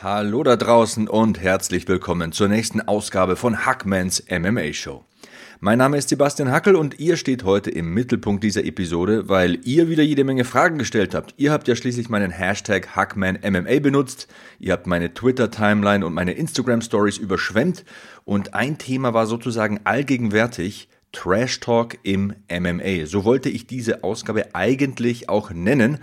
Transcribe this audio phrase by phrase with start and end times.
[0.00, 5.04] Hallo da draußen und herzlich willkommen zur nächsten Ausgabe von Hackmans MMA Show.
[5.58, 9.88] Mein Name ist Sebastian Hackel und ihr steht heute im Mittelpunkt dieser Episode, weil ihr
[9.88, 11.34] wieder jede Menge Fragen gestellt habt.
[11.36, 14.28] Ihr habt ja schließlich meinen Hashtag HackmanMMA benutzt,
[14.60, 17.84] ihr habt meine Twitter-Timeline und meine Instagram-Stories überschwemmt
[18.24, 23.06] und ein Thema war sozusagen allgegenwärtig, Trash Talk im MMA.
[23.06, 25.98] So wollte ich diese Ausgabe eigentlich auch nennen.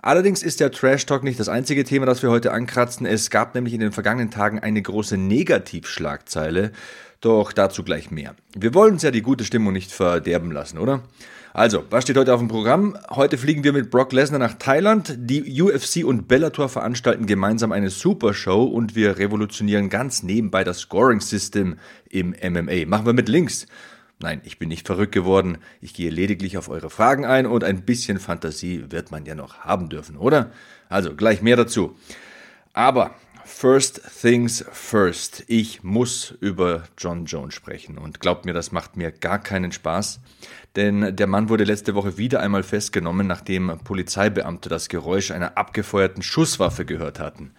[0.00, 3.04] Allerdings ist der Trash Talk nicht das einzige Thema, das wir heute ankratzen.
[3.04, 6.72] Es gab nämlich in den vergangenen Tagen eine große Negativschlagzeile.
[7.20, 8.36] Doch dazu gleich mehr.
[8.54, 11.02] Wir wollen uns ja die gute Stimmung nicht verderben lassen, oder?
[11.52, 12.96] Also, was steht heute auf dem Programm?
[13.10, 15.14] Heute fliegen wir mit Brock Lesnar nach Thailand.
[15.18, 21.20] Die UFC und Bellator veranstalten gemeinsam eine Supershow und wir revolutionieren ganz nebenbei das Scoring
[21.20, 21.76] System
[22.08, 22.86] im MMA.
[22.86, 23.66] Machen wir mit Links.
[24.20, 25.58] Nein, ich bin nicht verrückt geworden.
[25.80, 29.60] Ich gehe lediglich auf eure Fragen ein und ein bisschen Fantasie wird man ja noch
[29.60, 30.50] haben dürfen, oder?
[30.88, 31.96] Also gleich mehr dazu.
[32.72, 35.44] Aber first things first.
[35.46, 40.20] Ich muss über John Jones sprechen und glaubt mir, das macht mir gar keinen Spaß.
[40.74, 46.22] Denn der Mann wurde letzte Woche wieder einmal festgenommen, nachdem Polizeibeamte das Geräusch einer abgefeuerten
[46.22, 47.52] Schusswaffe gehört hatten.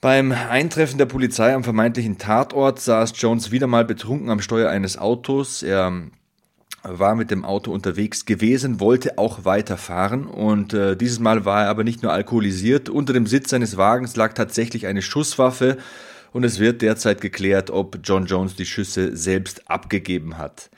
[0.00, 4.96] Beim Eintreffen der Polizei am vermeintlichen Tatort saß Jones wieder mal betrunken am Steuer eines
[4.96, 5.62] Autos.
[5.62, 5.92] Er
[6.82, 11.68] war mit dem Auto unterwegs gewesen, wollte auch weiterfahren und äh, dieses Mal war er
[11.68, 12.88] aber nicht nur alkoholisiert.
[12.88, 15.76] Unter dem Sitz seines Wagens lag tatsächlich eine Schusswaffe
[16.32, 20.70] und es wird derzeit geklärt, ob John Jones die Schüsse selbst abgegeben hat.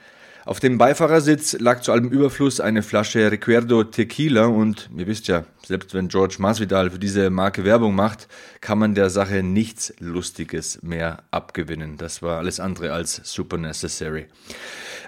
[0.44, 5.44] Auf dem Beifahrersitz lag zu allem Überfluss eine Flasche Recuerdo Tequila und ihr wisst ja,
[5.64, 8.26] selbst wenn George Masvidal für diese Marke Werbung macht,
[8.60, 11.96] kann man der Sache nichts Lustiges mehr abgewinnen.
[11.96, 14.26] Das war alles andere als super necessary.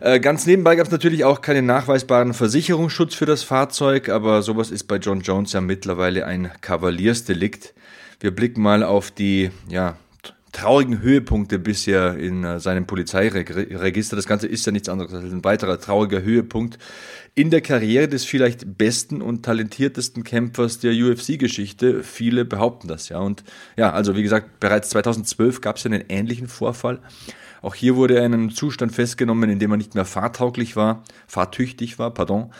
[0.00, 4.70] Äh, ganz nebenbei gab es natürlich auch keinen nachweisbaren Versicherungsschutz für das Fahrzeug, aber sowas
[4.70, 7.74] ist bei John Jones ja mittlerweile ein Kavaliersdelikt.
[8.20, 9.96] Wir blicken mal auf die ja,
[10.54, 14.16] traurigen Höhepunkte bisher in äh, seinem Polizeiregister.
[14.16, 16.78] Das Ganze ist ja nichts anderes als ein weiterer trauriger Höhepunkt
[17.34, 22.04] in der Karriere des vielleicht besten und talentiertesten Kämpfers der UFC-Geschichte.
[22.04, 23.18] Viele behaupten das ja.
[23.18, 23.42] Und
[23.76, 27.00] ja, also wie gesagt, bereits 2012 gab es ja einen ähnlichen Vorfall.
[27.64, 31.02] Auch hier wurde er in einem Zustand festgenommen, in dem er nicht mehr fahrtauglich war,
[31.26, 32.52] fahrtüchtig war, pardon.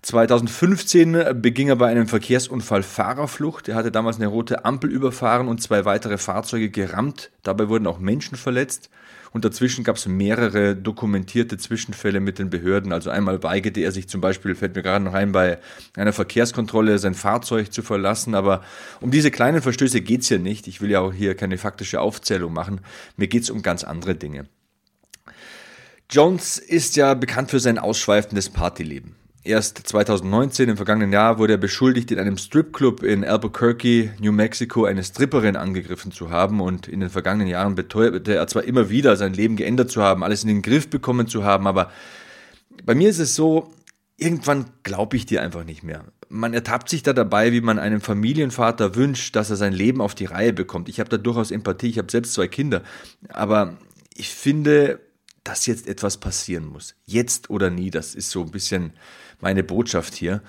[0.00, 3.68] 2015 beging er bei einem Verkehrsunfall Fahrerflucht.
[3.68, 7.30] Er hatte damals eine rote Ampel überfahren und zwei weitere Fahrzeuge gerammt.
[7.42, 8.88] Dabei wurden auch Menschen verletzt.
[9.36, 12.90] Und dazwischen gab es mehrere dokumentierte Zwischenfälle mit den Behörden.
[12.90, 15.58] Also einmal weigerte er sich zum Beispiel, fällt mir gerade noch ein, bei
[15.94, 18.34] einer Verkehrskontrolle sein Fahrzeug zu verlassen.
[18.34, 18.62] Aber
[19.02, 20.68] um diese kleinen Verstöße geht es ja nicht.
[20.68, 22.80] Ich will ja auch hier keine faktische Aufzählung machen.
[23.18, 24.48] Mir geht es um ganz andere Dinge.
[26.08, 29.16] Jones ist ja bekannt für sein ausschweifendes Partyleben.
[29.46, 34.86] Erst 2019, im vergangenen Jahr, wurde er beschuldigt, in einem Stripclub in Albuquerque, New Mexico,
[34.86, 36.60] eine Stripperin angegriffen zu haben.
[36.60, 40.24] Und in den vergangenen Jahren beteuerte er zwar immer wieder, sein Leben geändert zu haben,
[40.24, 41.92] alles in den Griff bekommen zu haben, aber
[42.84, 43.72] bei mir ist es so,
[44.16, 46.04] irgendwann glaube ich dir einfach nicht mehr.
[46.28, 50.16] Man ertappt sich da dabei, wie man einem Familienvater wünscht, dass er sein Leben auf
[50.16, 50.88] die Reihe bekommt.
[50.88, 52.82] Ich habe da durchaus Empathie, ich habe selbst zwei Kinder,
[53.28, 53.76] aber
[54.12, 55.00] ich finde,
[55.44, 56.96] dass jetzt etwas passieren muss.
[57.04, 58.94] Jetzt oder nie, das ist so ein bisschen
[59.40, 60.42] meine Botschaft hier.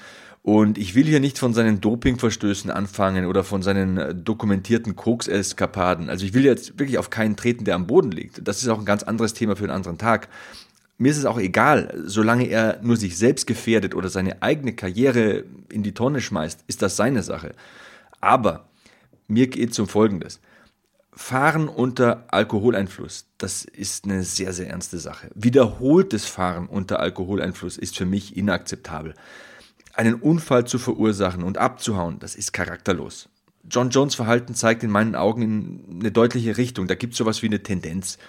[0.47, 6.09] Und ich will hier nicht von seinen Dopingverstößen anfangen oder von seinen äh, dokumentierten Koks-Eskapaden.
[6.09, 8.47] Also ich will jetzt wirklich auf keinen treten, der am Boden liegt.
[8.47, 10.29] Das ist auch ein ganz anderes Thema für einen anderen Tag.
[10.97, 15.43] Mir ist es auch egal, solange er nur sich selbst gefährdet oder seine eigene Karriere
[15.69, 17.51] in die Tonne schmeißt, ist das seine Sache.
[18.21, 18.69] Aber
[19.27, 20.39] mir geht es um Folgendes.
[21.17, 25.29] Fahren unter Alkoholeinfluss, das ist eine sehr, sehr ernste Sache.
[25.33, 29.15] Wiederholtes Fahren unter Alkoholeinfluss ist für mich inakzeptabel.
[29.95, 33.29] Einen Unfall zu verursachen und abzuhauen, das ist charakterlos.
[33.67, 36.87] John Jones Verhalten zeigt in meinen Augen eine deutliche Richtung.
[36.87, 38.19] Da gibt es sowas wie eine Tendenz.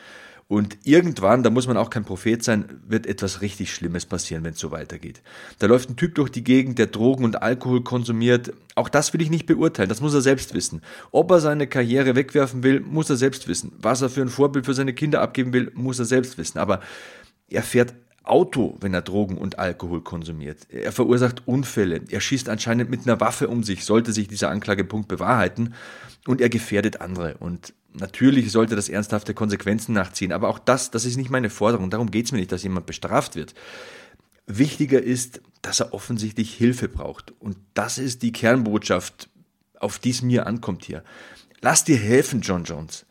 [0.50, 4.54] Und irgendwann, da muss man auch kein Prophet sein, wird etwas richtig Schlimmes passieren, wenn
[4.54, 5.20] es so weitergeht.
[5.58, 8.54] Da läuft ein Typ durch die Gegend, der Drogen und Alkohol konsumiert.
[8.74, 10.80] Auch das will ich nicht beurteilen, das muss er selbst wissen.
[11.12, 13.72] Ob er seine Karriere wegwerfen will, muss er selbst wissen.
[13.78, 16.58] Was er für ein Vorbild für seine Kinder abgeben will, muss er selbst wissen.
[16.58, 16.80] Aber
[17.50, 20.66] er fährt Auto, wenn er Drogen und Alkohol konsumiert.
[20.70, 22.00] Er verursacht Unfälle.
[22.08, 25.74] Er schießt anscheinend mit einer Waffe um sich, sollte sich dieser Anklagepunkt bewahrheiten.
[26.26, 27.36] Und er gefährdet andere.
[27.38, 30.32] Und natürlich sollte das ernsthafte Konsequenzen nachziehen.
[30.32, 31.90] Aber auch das, das ist nicht meine Forderung.
[31.90, 33.54] Darum geht es mir nicht, dass jemand bestraft wird.
[34.46, 37.32] Wichtiger ist, dass er offensichtlich Hilfe braucht.
[37.38, 39.28] Und das ist die Kernbotschaft,
[39.78, 41.04] auf die es mir ankommt hier.
[41.60, 43.04] Lass dir helfen, John Jones.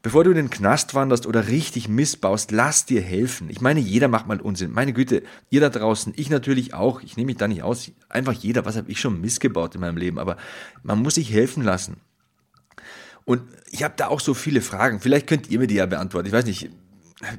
[0.00, 3.50] Bevor du in den Knast wanderst oder richtig missbaust, lass dir helfen.
[3.50, 4.70] Ich meine, jeder macht mal Unsinn.
[4.70, 7.02] Meine Güte, ihr da draußen, ich natürlich auch.
[7.02, 7.90] Ich nehme mich da nicht aus.
[8.08, 10.20] Einfach jeder, was habe ich schon missgebaut in meinem Leben?
[10.20, 10.36] Aber
[10.84, 11.96] man muss sich helfen lassen.
[13.28, 15.00] Und ich habe da auch so viele Fragen.
[15.00, 16.28] Vielleicht könnt ihr mir die ja beantworten.
[16.28, 16.70] Ich weiß nicht,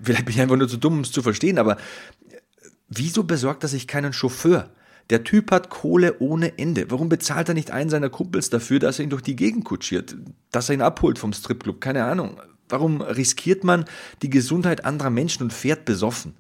[0.03, 1.77] vielleicht bin ich einfach nur zu dumm, um es zu verstehen, aber
[2.89, 4.69] wieso besorgt er sich keinen Chauffeur?
[5.09, 6.91] Der Typ hat Kohle ohne Ende.
[6.91, 10.15] Warum bezahlt er nicht einen seiner Kumpels dafür, dass er ihn durch die Gegend kutschiert?
[10.51, 11.81] Dass er ihn abholt vom Stripclub?
[11.81, 12.39] Keine Ahnung.
[12.67, 13.85] Warum riskiert man
[14.21, 16.35] die Gesundheit anderer Menschen und fährt besoffen?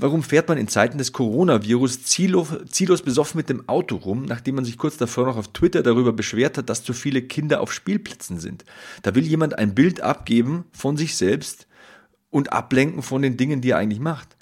[0.00, 4.54] Warum fährt man in Zeiten des Coronavirus ziellos, ziellos besoffen mit dem Auto rum, nachdem
[4.54, 7.70] man sich kurz davor noch auf Twitter darüber beschwert hat, dass zu viele Kinder auf
[7.70, 8.64] Spielplätzen sind?
[9.02, 11.66] Da will jemand ein Bild abgeben von sich selbst
[12.30, 14.38] und ablenken von den Dingen, die er eigentlich macht.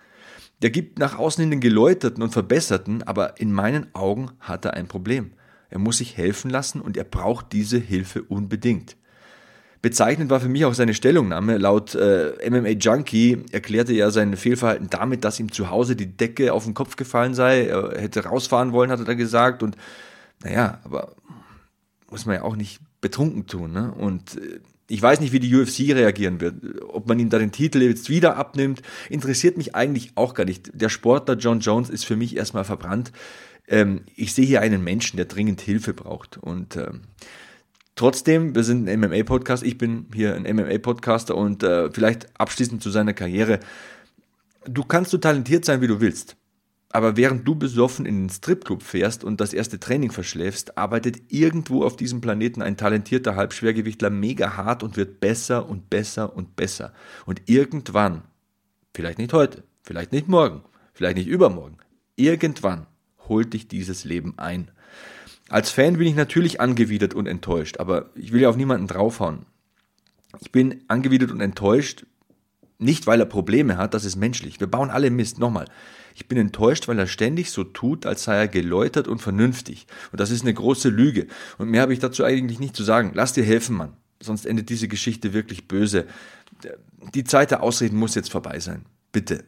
[0.63, 4.75] Der gibt nach außen hin den Geläuterten und Verbesserten, aber in meinen Augen hat er
[4.75, 5.33] ein Problem.
[5.71, 8.97] Er muss sich helfen lassen und er braucht diese Hilfe unbedingt.
[9.81, 11.57] Bezeichnend war für mich auch seine Stellungnahme.
[11.57, 16.53] Laut äh, MMA Junkie erklärte er sein Fehlverhalten damit, dass ihm zu Hause die Decke
[16.53, 17.67] auf den Kopf gefallen sei.
[17.67, 19.63] Er hätte rausfahren wollen, hat er da gesagt.
[19.63, 19.77] Und
[20.43, 21.15] naja, aber
[22.11, 23.73] muss man ja auch nicht betrunken tun.
[23.73, 23.93] Ne?
[23.93, 26.55] Und äh, ich weiß nicht, wie die UFC reagieren wird.
[26.89, 30.71] Ob man ihm da den Titel jetzt wieder abnimmt, interessiert mich eigentlich auch gar nicht.
[30.73, 33.13] Der Sportler John Jones ist für mich erstmal verbrannt.
[33.69, 36.39] Ähm, ich sehe hier einen Menschen, der dringend Hilfe braucht.
[36.39, 37.03] Und ähm,
[37.99, 42.91] Trotzdem, wir sind ein MMA-Podcast, ich bin hier ein MMA-Podcaster und äh, vielleicht abschließend zu
[42.91, 43.59] seiner Karriere.
[44.65, 46.37] Du kannst so talentiert sein, wie du willst.
[46.91, 51.83] Aber während du besoffen in den Stripclub fährst und das erste Training verschläfst, arbeitet irgendwo
[51.83, 56.93] auf diesem Planeten ein talentierter Halbschwergewichtler mega hart und wird besser und besser und besser.
[57.27, 58.23] Und irgendwann,
[58.95, 60.63] vielleicht nicht heute, vielleicht nicht morgen,
[60.95, 61.79] vielleicht nicht übermorgen,
[62.15, 62.87] irgendwann
[63.29, 64.71] holt dich dieses Leben ein.
[65.49, 69.47] Als Fan bin ich natürlich angewidert und enttäuscht, aber ich will ja auf niemanden draufhauen.
[70.41, 72.05] Ich bin angewidert und enttäuscht,
[72.79, 74.61] nicht weil er Probleme hat, das ist menschlich.
[74.61, 75.39] Wir bauen alle Mist.
[75.39, 75.67] Nochmal.
[76.15, 79.87] Ich bin enttäuscht, weil er ständig so tut, als sei er geläutert und vernünftig.
[80.13, 81.27] Und das ist eine große Lüge.
[81.59, 83.13] Und mehr habe ich dazu eigentlich nicht zu sagen.
[83.15, 83.97] Lass dir helfen, Mann.
[84.21, 86.07] Sonst endet diese Geschichte wirklich böse.
[87.15, 88.85] Die Zeit der Ausreden muss jetzt vorbei sein.
[89.13, 89.45] Bitte.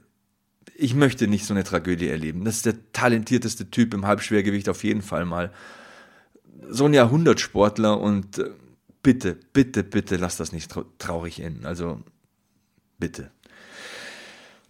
[0.76, 2.44] Ich möchte nicht so eine Tragödie erleben.
[2.44, 5.52] Das ist der talentierteste Typ im Halbschwergewicht auf jeden Fall mal
[6.68, 8.50] so ein Jahrhundertsportler und äh,
[9.02, 11.66] bitte, bitte, bitte lass das nicht traurig enden.
[11.66, 12.00] Also
[12.98, 13.30] bitte.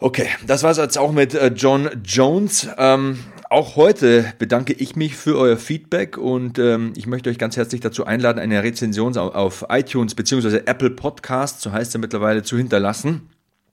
[0.02, 2.68] Okay, das war's jetzt auch mit äh, John Jones.
[2.78, 3.18] Ähm,
[3.50, 7.82] auch heute bedanke ich mich für euer Feedback und ähm, ich möchte euch ganz herzlich
[7.82, 10.62] dazu einladen, eine Rezension auf iTunes bzw.
[10.64, 13.28] Apple Podcast, so heißt er mittlerweile, zu hinterlassen.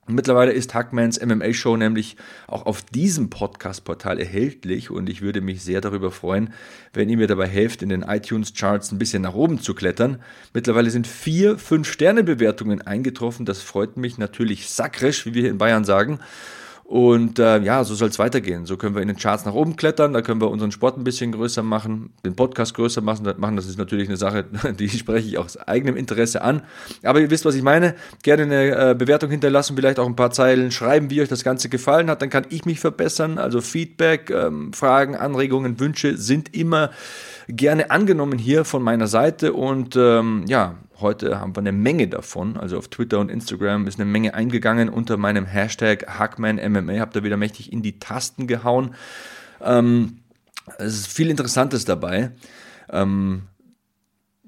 [0.10, 2.16] Mittlerweile ist Hackmans MMA Show nämlich
[2.48, 6.54] auch auf diesem Podcast-Portal erhältlich und ich würde mich sehr darüber freuen,
[6.94, 10.22] wenn ihr mir dabei helft, in den iTunes-Charts ein bisschen nach oben zu klettern.
[10.54, 13.46] Mittlerweile sind vier Fünf-Sterne-Bewertungen eingetroffen.
[13.46, 16.20] Das freut mich natürlich sakrisch, wie wir hier in Bayern sagen.
[16.88, 18.66] Und äh, ja, so soll es weitergehen.
[18.66, 21.04] So können wir in den Charts nach oben klettern, da können wir unseren Sport ein
[21.04, 23.26] bisschen größer machen, den Podcast größer machen.
[23.58, 24.46] Das ist natürlich eine Sache,
[24.80, 26.62] die spreche ich aus eigenem Interesse an.
[27.04, 27.96] Aber ihr wisst, was ich meine.
[28.24, 31.68] Gerne eine äh, Bewertung hinterlassen, vielleicht auch ein paar Zeilen schreiben, wie euch das Ganze
[31.68, 32.22] gefallen hat.
[32.22, 33.38] Dann kann ich mich verbessern.
[33.38, 36.92] Also Feedback, ähm, Fragen, Anregungen, Wünsche sind immer
[37.48, 39.54] gerne angenommen hier von meiner Seite.
[39.54, 42.58] Und ähm, ja, Heute haben wir eine Menge davon.
[42.58, 47.00] Also auf Twitter und Instagram ist eine Menge eingegangen unter meinem Hashtag HackmanMMA.
[47.00, 48.96] Habt ihr wieder mächtig in die Tasten gehauen.
[49.62, 50.22] Ähm,
[50.80, 52.32] es ist viel Interessantes dabei.
[52.90, 53.44] Ähm,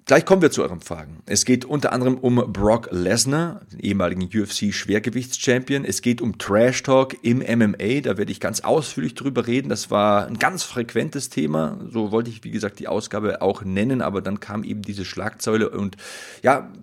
[0.09, 1.21] Gleich kommen wir zu euren Fragen.
[1.27, 5.85] Es geht unter anderem um Brock Lesnar, den ehemaligen UFC-Schwergewichtschampion.
[5.85, 8.01] Es geht um Trash Talk im MMA.
[8.01, 9.69] Da werde ich ganz ausführlich drüber reden.
[9.69, 11.77] Das war ein ganz frequentes Thema.
[11.91, 14.01] So wollte ich, wie gesagt, die Ausgabe auch nennen.
[14.01, 15.95] Aber dann kam eben diese Schlagzeile und
[16.41, 16.73] ja,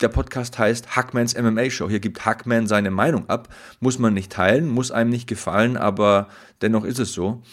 [0.00, 1.88] der Podcast heißt Hackmans MMA Show.
[1.88, 3.48] Hier gibt Hackman seine Meinung ab.
[3.78, 6.26] Muss man nicht teilen, muss einem nicht gefallen, aber
[6.62, 7.44] dennoch ist es so.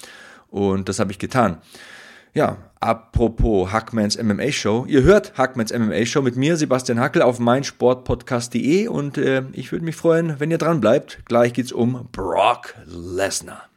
[0.47, 1.61] Und das habe ich getan.
[2.35, 4.85] Ja, apropos Hackmans MMA Show.
[4.87, 9.85] Ihr hört Hackmans MMA Show mit mir, Sebastian Hackel, auf meinsportpodcast.de und äh, ich würde
[9.85, 11.19] mich freuen, wenn ihr dran bleibt.
[11.25, 13.69] Gleich geht's um Brock Lesnar.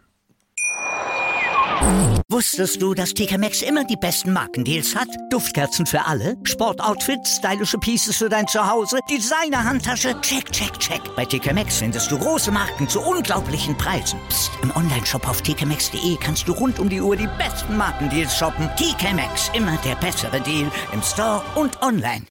[2.29, 5.09] Wusstest du, dass TK Maxx immer die besten Markendeals hat?
[5.31, 11.01] Duftkerzen für alle, Sportoutfits, stylische Pieces für dein Zuhause, Designer-Handtasche, check, check, check.
[11.15, 14.19] Bei TK Maxx findest du große Marken zu unglaublichen Preisen.
[14.29, 14.51] Psst.
[14.63, 18.69] im Onlineshop auf tkmaxx.de kannst du rund um die Uhr die besten Markendeals shoppen.
[18.77, 22.27] TK Maxx, immer der bessere Deal im Store und online.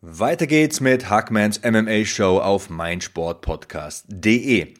[0.00, 4.74] Weiter geht's mit Hackmans MMA Show auf meinsportpodcast.de.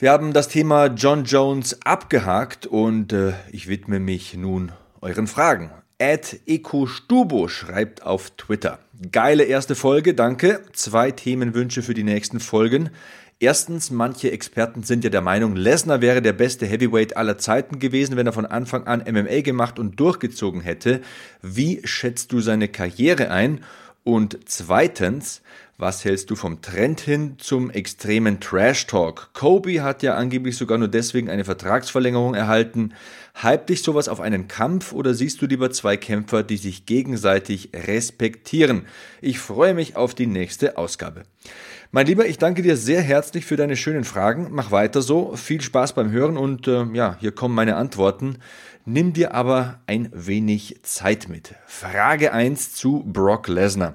[0.00, 5.70] Wir haben das Thema John Jones abgehakt und äh, ich widme mich nun euren Fragen.
[5.98, 6.40] Ed
[6.86, 8.80] Stubo schreibt auf Twitter.
[9.12, 10.62] Geile erste Folge, danke.
[10.72, 12.90] Zwei Themenwünsche für die nächsten Folgen.
[13.38, 18.16] Erstens, manche Experten sind ja der Meinung, Lesnar wäre der beste Heavyweight aller Zeiten gewesen,
[18.16, 21.02] wenn er von Anfang an MMA gemacht und durchgezogen hätte.
[21.40, 23.60] Wie schätzt du seine Karriere ein?
[24.02, 25.40] Und zweitens,
[25.76, 29.30] was hältst du vom Trend hin zum extremen Trash Talk?
[29.34, 32.94] Kobe hat ja angeblich sogar nur deswegen eine Vertragsverlängerung erhalten.
[33.42, 37.70] Hype dich sowas auf einen Kampf oder siehst du lieber zwei Kämpfer, die sich gegenseitig
[37.74, 38.86] respektieren?
[39.20, 41.24] Ich freue mich auf die nächste Ausgabe.
[41.90, 44.48] Mein Lieber, ich danke dir sehr herzlich für deine schönen Fragen.
[44.50, 45.36] Mach weiter so.
[45.36, 48.38] Viel Spaß beim Hören und äh, ja, hier kommen meine Antworten.
[48.84, 51.54] Nimm dir aber ein wenig Zeit mit.
[51.66, 53.94] Frage 1 zu Brock Lesnar.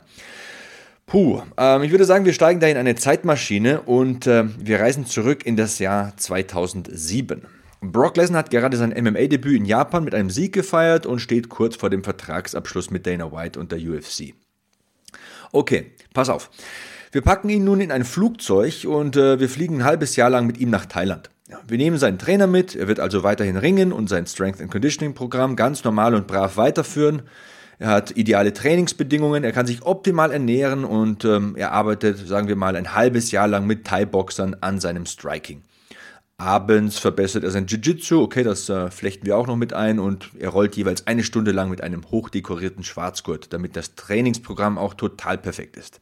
[1.10, 5.08] Puh, ähm, ich würde sagen, wir steigen da in eine Zeitmaschine und äh, wir reisen
[5.08, 7.48] zurück in das Jahr 2007.
[7.82, 11.76] Brock Lesnar hat gerade sein MMA-Debüt in Japan mit einem Sieg gefeiert und steht kurz
[11.78, 14.36] vor dem Vertragsabschluss mit Dana White und der UFC.
[15.52, 16.52] Okay, pass auf.
[17.12, 20.46] Wir packen ihn nun in ein Flugzeug und äh, wir fliegen ein halbes Jahr lang
[20.46, 21.32] mit ihm nach Thailand.
[21.68, 25.16] Wir nehmen seinen Trainer mit, er wird also weiterhin ringen und sein Strength and Conditioning
[25.16, 27.24] Programm ganz normal und brav weiterführen.
[27.80, 32.58] Er hat ideale Trainingsbedingungen, er kann sich optimal ernähren und ähm, er arbeitet, sagen wir
[32.58, 35.64] mal, ein halbes Jahr lang mit Thai-Boxern an seinem Striking.
[36.38, 40.32] Abends verbessert er sein Jiu-Jitsu, okay, das äh, flechten wir auch noch mit ein und
[40.38, 45.38] er rollt jeweils eine Stunde lang mit einem hochdekorierten Schwarzgurt, damit das Trainingsprogramm auch total
[45.38, 46.02] perfekt ist.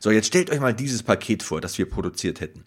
[0.00, 2.64] So, jetzt stellt euch mal dieses Paket vor, das wir produziert hätten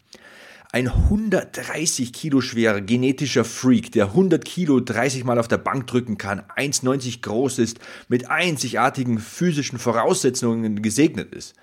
[0.75, 6.17] ein 130 Kilo schwerer genetischer Freak, der 100 Kilo 30 Mal auf der Bank drücken
[6.17, 7.79] kann, 1,90 groß ist,
[8.09, 11.55] mit einzigartigen physischen Voraussetzungen gesegnet ist.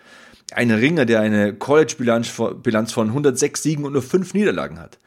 [0.52, 4.99] Ein Ringer, der eine College-Bilanz von 106 Siegen und nur 5 Niederlagen hat.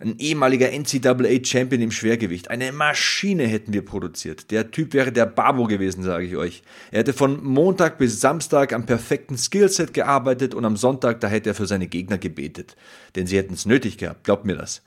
[0.00, 2.50] Ein ehemaliger NCAA-Champion im Schwergewicht.
[2.50, 4.52] Eine Maschine hätten wir produziert.
[4.52, 6.62] Der Typ wäre der Babo gewesen, sage ich euch.
[6.92, 11.50] Er hätte von Montag bis Samstag am perfekten Skillset gearbeitet und am Sonntag, da hätte
[11.50, 12.76] er für seine Gegner gebetet.
[13.16, 14.82] Denn sie hätten es nötig gehabt, glaubt mir das.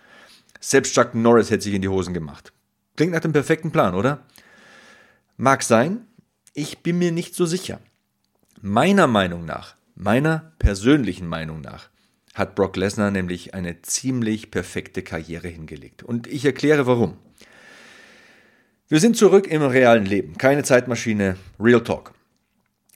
[0.62, 2.54] Selbst Chuck Norris hätte sich in die Hosen gemacht.
[2.96, 4.24] Klingt nach dem perfekten Plan, oder?
[5.36, 6.06] Mag sein,
[6.54, 7.82] ich bin mir nicht so sicher.
[8.62, 11.90] Meiner Meinung nach, meiner persönlichen Meinung nach,
[12.34, 16.04] hat Brock Lesnar nämlich eine ziemlich perfekte Karriere hingelegt.
[16.04, 17.18] Und ich erkläre warum.
[18.88, 22.14] Wir sind zurück im realen Leben, keine Zeitmaschine, Real Talk.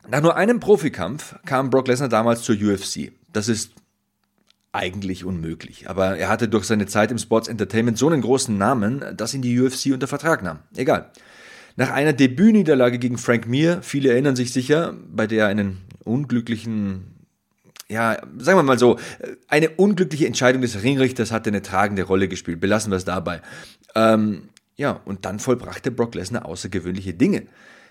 [0.07, 3.11] Nach nur einem Profikampf kam Brock Lesnar damals zur UFC.
[3.31, 3.71] Das ist
[4.71, 9.03] eigentlich unmöglich, aber er hatte durch seine Zeit im Sports Entertainment so einen großen Namen,
[9.15, 10.59] dass ihn die UFC unter Vertrag nahm.
[10.75, 11.11] Egal.
[11.77, 17.14] Nach einer Debütniederlage gegen Frank Mir, viele erinnern sich sicher, bei der er einen unglücklichen
[17.87, 18.97] ja, sagen wir mal so,
[19.47, 22.59] eine unglückliche Entscheidung des Ringrichters hatte eine tragende Rolle gespielt.
[22.59, 23.41] Belassen wir es dabei.
[23.93, 27.43] Ähm, ja, und dann vollbrachte Brock Lesnar außergewöhnliche Dinge.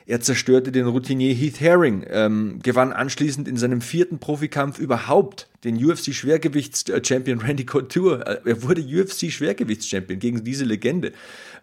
[0.07, 5.83] Er zerstörte den Routinier Heath Herring, ähm, gewann anschließend in seinem vierten Profikampf überhaupt den
[5.83, 8.27] UFC-Schwergewichts-Champion Randy Couture.
[8.27, 11.13] Äh, er wurde UFC-Schwergewichts-Champion gegen diese Legende.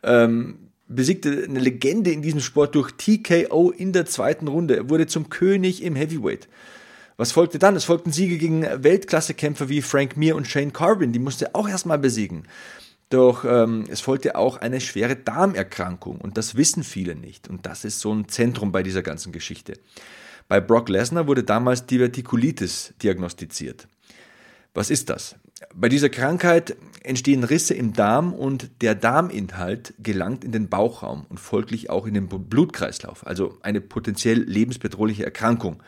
[0.01, 0.57] Ähm,
[0.87, 4.75] besiegte eine Legende in diesem Sport durch TKO in der zweiten Runde.
[4.75, 6.47] Er wurde zum König im Heavyweight.
[7.21, 7.75] Was folgte dann?
[7.75, 11.13] Es folgten Siege gegen Weltklassekämpfer wie Frank Mir und Shane Corbin.
[11.13, 12.47] Die musste auch erstmal besiegen.
[13.11, 17.47] Doch ähm, es folgte auch eine schwere Darmerkrankung und das wissen viele nicht.
[17.47, 19.73] Und das ist so ein Zentrum bei dieser ganzen Geschichte.
[20.47, 23.87] Bei Brock Lesnar wurde damals Divertikulitis diagnostiziert.
[24.73, 25.35] Was ist das?
[25.75, 31.39] Bei dieser Krankheit entstehen Risse im Darm und der Darminhalt gelangt in den Bauchraum und
[31.39, 35.83] folglich auch in den Blutkreislauf, also eine potenziell lebensbedrohliche Erkrankung.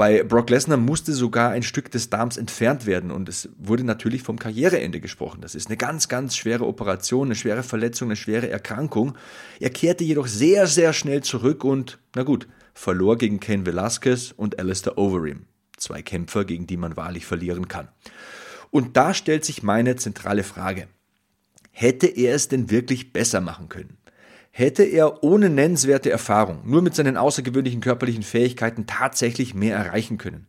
[0.00, 4.22] Bei Brock Lesnar musste sogar ein Stück des Darms entfernt werden und es wurde natürlich
[4.22, 5.42] vom Karriereende gesprochen.
[5.42, 9.18] Das ist eine ganz, ganz schwere Operation, eine schwere Verletzung, eine schwere Erkrankung.
[9.58, 14.58] Er kehrte jedoch sehr, sehr schnell zurück und, na gut, verlor gegen Ken Velasquez und
[14.58, 15.44] Alistair Overeem.
[15.76, 17.88] Zwei Kämpfer, gegen die man wahrlich verlieren kann.
[18.70, 20.88] Und da stellt sich meine zentrale Frage.
[21.72, 23.98] Hätte er es denn wirklich besser machen können?
[24.50, 30.46] Hätte er ohne nennenswerte Erfahrung, nur mit seinen außergewöhnlichen körperlichen Fähigkeiten tatsächlich mehr erreichen können.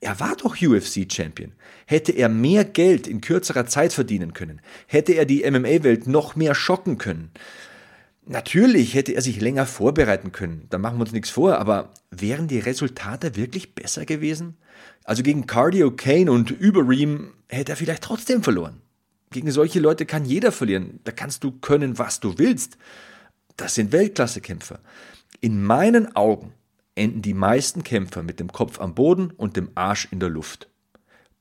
[0.00, 1.52] er war doch UFC-Champion.
[1.86, 6.54] Hätte er mehr Geld in kürzerer Zeit verdienen können, hätte er die MMA-Welt noch mehr
[6.54, 7.30] schocken können.
[8.24, 12.48] Natürlich hätte er sich länger vorbereiten können, da machen wir uns nichts vor, aber wären
[12.48, 14.56] die Resultate wirklich besser gewesen?
[15.04, 18.80] Also gegen Cardio Kane und Überream hätte er vielleicht trotzdem verloren.
[19.30, 21.00] Gegen solche Leute kann jeder verlieren.
[21.04, 22.76] Da kannst du können, was du willst.
[23.56, 24.80] Das sind Weltklassekämpfer.
[25.40, 26.54] In meinen Augen
[26.94, 30.71] enden die meisten Kämpfer mit dem Kopf am Boden und dem Arsch in der Luft.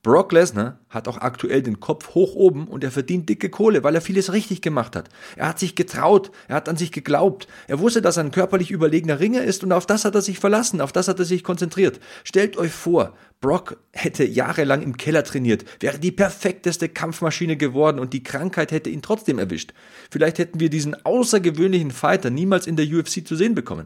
[0.03, 3.93] Brock Lesnar hat auch aktuell den Kopf hoch oben und er verdient dicke Kohle, weil
[3.93, 5.09] er vieles richtig gemacht hat.
[5.35, 8.71] Er hat sich getraut, er hat an sich geglaubt, er wusste, dass er ein körperlich
[8.71, 11.43] überlegener Ringer ist und auf das hat er sich verlassen, auf das hat er sich
[11.43, 11.99] konzentriert.
[12.23, 18.13] Stellt euch vor, Brock hätte jahrelang im Keller trainiert, wäre die perfekteste Kampfmaschine geworden und
[18.13, 19.71] die Krankheit hätte ihn trotzdem erwischt.
[20.09, 23.85] Vielleicht hätten wir diesen außergewöhnlichen Fighter niemals in der UFC zu sehen bekommen.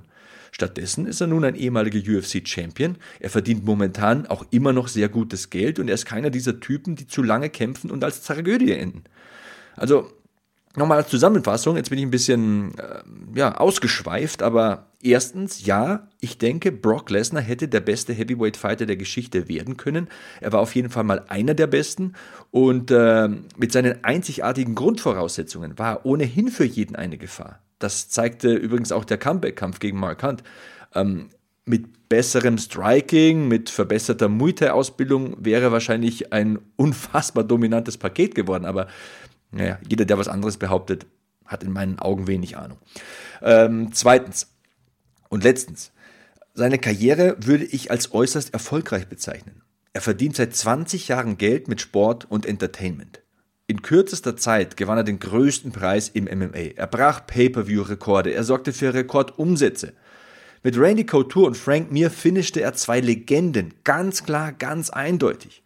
[0.56, 2.96] Stattdessen ist er nun ein ehemaliger UFC-Champion.
[3.20, 6.96] Er verdient momentan auch immer noch sehr gutes Geld und er ist keiner dieser Typen,
[6.96, 9.04] die zu lange kämpfen und als Tragödie enden.
[9.76, 10.10] Also
[10.78, 13.02] Nochmal als Zusammenfassung, jetzt bin ich ein bisschen äh,
[13.34, 18.98] ja, ausgeschweift, aber erstens, ja, ich denke, Brock Lesnar hätte der beste Heavyweight Fighter der
[18.98, 20.10] Geschichte werden können.
[20.42, 22.12] Er war auf jeden Fall mal einer der besten
[22.52, 27.62] und äh, mit seinen einzigartigen Grundvoraussetzungen war er ohnehin für jeden eine Gefahr.
[27.80, 30.44] Das zeigte übrigens auch der Comeback-Kampf gegen Mark Hunt.
[30.94, 31.30] Ähm,
[31.66, 38.66] mit besserem Striking, mit verbesserter Muay Thai-Ausbildung wäre wahrscheinlich ein unfassbar dominantes Paket geworden.
[38.66, 38.88] Aber
[39.52, 41.08] naja, jeder, der was anderes behauptet,
[41.46, 42.78] hat in meinen Augen wenig Ahnung.
[43.42, 44.52] Ähm, zweitens
[45.30, 45.92] und letztens,
[46.54, 49.62] seine Karriere würde ich als äußerst erfolgreich bezeichnen.
[49.94, 53.22] Er verdient seit 20 Jahren Geld mit Sport und Entertainment.
[53.68, 56.76] In kürzester Zeit gewann er den größten Preis im MMA.
[56.76, 59.94] Er brach Pay-per-view-Rekorde, er sorgte für Rekordumsätze.
[60.62, 65.64] Mit Randy Couture und Frank Mir finishte er zwei Legenden, ganz klar, ganz eindeutig.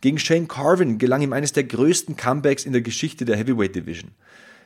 [0.00, 4.12] Gegen Shane Carvin gelang ihm eines der größten Comebacks in der Geschichte der Heavyweight Division.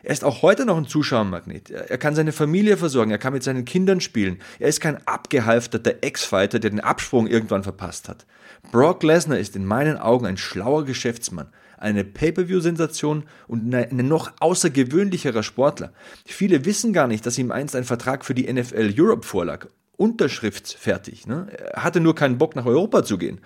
[0.04, 1.70] Er ist auch heute noch ein Zuschauermagnet.
[1.70, 4.38] Er kann seine Familie versorgen, er kann mit seinen Kindern spielen.
[4.60, 8.26] Er ist kein abgehalfterter Ex-Fighter, der den Absprung irgendwann verpasst hat.
[8.70, 15.42] Brock Lesnar ist in meinen Augen ein schlauer Geschäftsmann eine Pay-per-view-Sensation und ein noch außergewöhnlicherer
[15.42, 15.92] Sportler.
[16.24, 19.66] Viele wissen gar nicht, dass ihm einst ein Vertrag für die NFL Europe vorlag.
[19.96, 21.26] Unterschriftsfertig.
[21.26, 21.48] Ne?
[21.74, 23.40] Er hatte nur keinen Bock, nach Europa zu gehen.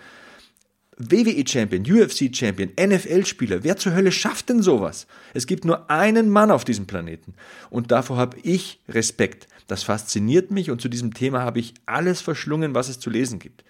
[1.01, 3.65] WWE-Champion, UFC-Champion, NFL-Spieler.
[3.65, 5.07] Wer zur Hölle schafft denn sowas?
[5.33, 7.35] Es gibt nur einen Mann auf diesem Planeten.
[7.71, 9.49] Und davor habe ich Respekt.
[9.67, 13.39] Das fasziniert mich und zu diesem Thema habe ich alles verschlungen, was es zu lesen
[13.39, 13.65] gibt.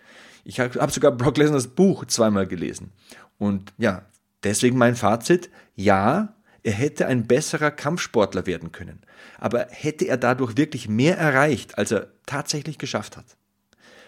[0.45, 2.91] Ich habe sogar Brock Lesners Buch zweimal gelesen.
[3.39, 4.07] Und ja,
[4.43, 9.01] Deswegen mein Fazit, ja, er hätte ein besserer Kampfsportler werden können.
[9.39, 13.37] Aber hätte er dadurch wirklich mehr erreicht, als er tatsächlich geschafft hat?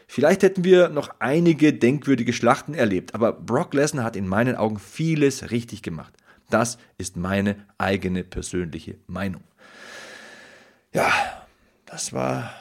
[0.07, 4.79] Vielleicht hätten wir noch einige denkwürdige Schlachten erlebt, aber Brock Lesnar hat in meinen Augen
[4.79, 6.12] vieles richtig gemacht.
[6.51, 9.42] Das ist meine eigene persönliche Meinung.
[10.92, 11.11] Ja,
[11.87, 12.53] das war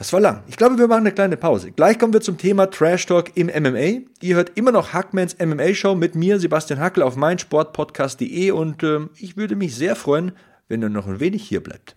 [0.00, 0.42] das war lang.
[0.46, 1.72] Ich glaube, wir machen eine kleine Pause.
[1.72, 4.06] Gleich kommen wir zum Thema Trash Talk im MMA.
[4.22, 9.00] Ihr hört immer noch Hackmans MMA Show mit mir, Sebastian Hackel, auf meinsportpodcast.de und äh,
[9.18, 10.32] ich würde mich sehr freuen,
[10.68, 11.96] wenn ihr noch ein wenig hier bleibt.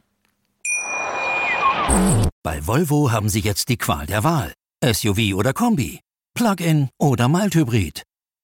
[2.43, 4.51] Bei Volvo haben Sie jetzt die Qual der Wahl.
[4.83, 6.01] SUV oder Kombi,
[6.33, 8.03] Plug-in oder Mild-Hybrid,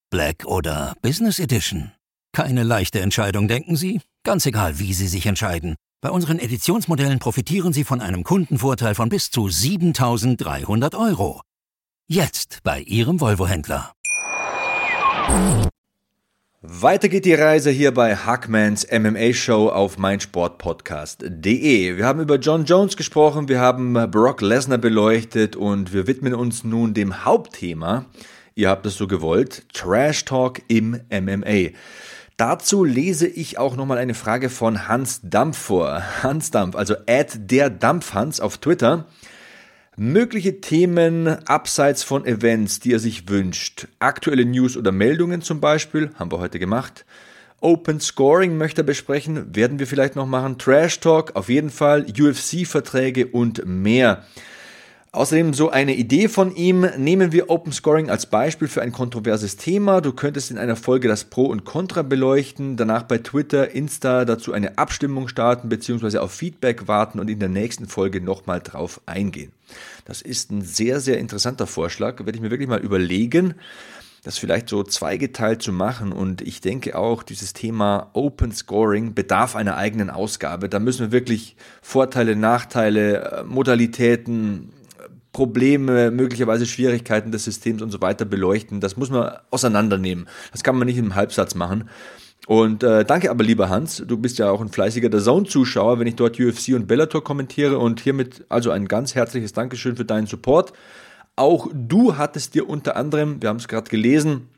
[0.09, 1.91] Black oder Business Edition.
[2.31, 3.99] Keine leichte Entscheidung, denken Sie?
[4.23, 5.75] Ganz egal, wie Sie sich entscheiden.
[6.01, 11.41] Bei unseren Editionsmodellen profitieren Sie von einem Kundenvorteil von bis zu 7300 Euro.
[12.07, 13.91] Jetzt bei Ihrem Volvo-Händler.
[16.61, 21.97] Weiter geht die Reise hier bei Hackmans MMA Show auf meinsportpodcast.de.
[21.97, 26.63] Wir haben über John Jones gesprochen, wir haben Brock Lesnar beleuchtet und wir widmen uns
[26.63, 28.05] nun dem Hauptthema.
[28.55, 31.71] Ihr habt es so gewollt, Trash Talk im MMA.
[32.39, 36.01] Dazu lese ich auch nochmal eine Frage von Hans Dampf vor.
[36.23, 39.07] Hans Dampf, also at der Dampfhans auf Twitter.
[39.97, 43.89] Mögliche Themen abseits von Events, die er sich wünscht.
[43.99, 47.05] Aktuelle News oder Meldungen zum Beispiel, haben wir heute gemacht.
[47.59, 50.57] Open Scoring möchte er besprechen, werden wir vielleicht noch machen.
[50.57, 52.05] Trash Talk, auf jeden Fall.
[52.05, 54.23] UFC-Verträge und mehr.
[55.11, 56.81] Außerdem so eine Idee von ihm.
[56.97, 60.01] Nehmen wir Open Scoring als Beispiel für ein kontroverses Thema.
[60.01, 64.53] Du könntest in einer Folge das Pro und Contra beleuchten, danach bei Twitter, Insta dazu
[64.53, 66.19] eine Abstimmung starten bzw.
[66.19, 69.51] auf Feedback warten und in der nächsten Folge nochmal drauf eingehen.
[70.05, 72.19] Das ist ein sehr, sehr interessanter Vorschlag.
[72.19, 73.55] Werde ich mir wirklich mal überlegen
[74.23, 76.11] das vielleicht so zweigeteilt zu machen.
[76.11, 80.67] Und ich denke auch, dieses Thema Open Scoring bedarf einer eigenen Ausgabe.
[80.67, 84.73] Da müssen wir wirklich Vorteile, Nachteile, äh, Modalitäten,
[85.39, 88.81] Probleme, möglicherweise Schwierigkeiten des Systems und so weiter beleuchten.
[88.81, 90.27] Das muss man auseinandernehmen.
[90.51, 91.89] Das kann man nicht im Halbsatz machen.
[92.45, 96.07] Und äh, danke aber, lieber Hans, du bist ja auch ein fleißiger The Zone-Zuschauer, wenn
[96.07, 100.27] ich dort UFC und Bellator kommentiere und hiermit also ein ganz herzliches Dankeschön für deinen
[100.27, 100.73] Support.
[101.37, 104.49] Auch du hattest dir unter anderem, wir haben es gerade gelesen,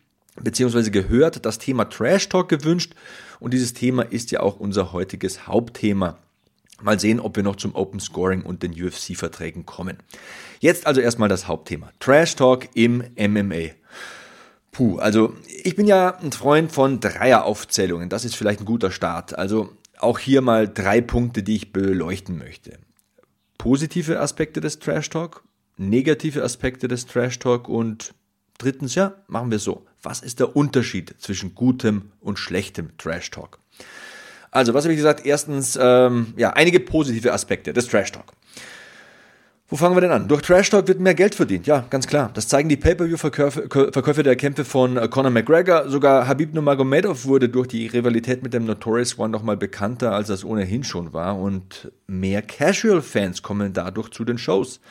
[0.42, 2.96] beziehungsweise gehört, das Thema Trash Talk gewünscht
[3.40, 6.18] und dieses Thema ist ja auch unser heutiges Hauptthema.
[6.84, 9.98] Mal sehen, ob wir noch zum Open Scoring und den UFC-Verträgen kommen.
[10.60, 11.92] Jetzt also erstmal das Hauptthema.
[12.00, 13.72] Trash Talk im MMA.
[14.72, 18.10] Puh, also ich bin ja ein Freund von Dreieraufzählungen.
[18.10, 19.38] Das ist vielleicht ein guter Start.
[19.38, 22.80] Also auch hier mal drei Punkte, die ich beleuchten möchte.
[23.58, 25.44] Positive Aspekte des Trash Talk,
[25.78, 28.14] negative Aspekte des Trash Talk und
[28.58, 29.86] drittens, ja, machen wir so.
[30.02, 33.60] Was ist der Unterschied zwischen gutem und schlechtem Trash Talk?
[34.52, 35.26] Also, was habe ich gesagt?
[35.26, 38.34] Erstens, ähm, ja, einige positive Aspekte des Trash Talk.
[39.70, 40.28] Wo fangen wir denn an?
[40.28, 41.66] Durch Trash Talk wird mehr Geld verdient.
[41.66, 42.30] Ja, ganz klar.
[42.34, 45.88] Das zeigen die Pay-Per-View-Verkäufe der Kämpfe von äh, Conor McGregor.
[45.88, 50.44] Sogar Habib Nurmagomedov wurde durch die Rivalität mit dem Notorious One nochmal bekannter, als das
[50.44, 51.40] ohnehin schon war.
[51.40, 54.82] Und mehr Casual-Fans kommen dadurch zu den Shows.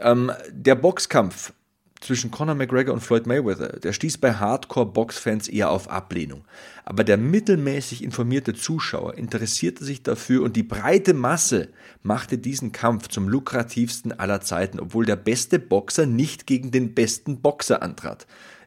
[0.00, 1.52] Ähm, der Boxkampf
[2.00, 6.44] zwischen Conor McGregor und Floyd Mayweather, der stieß bei Hardcore-Box-Fans eher auf Ablehnung.
[6.84, 11.68] Aber der mittelmäßig informierte Zuschauer interessierte sich dafür und die breite Masse
[12.02, 17.40] machte diesen Kampf zum lukrativsten aller Zeiten, obwohl der beste Boxer nicht gegen den besten
[17.40, 18.26] Boxer antrat.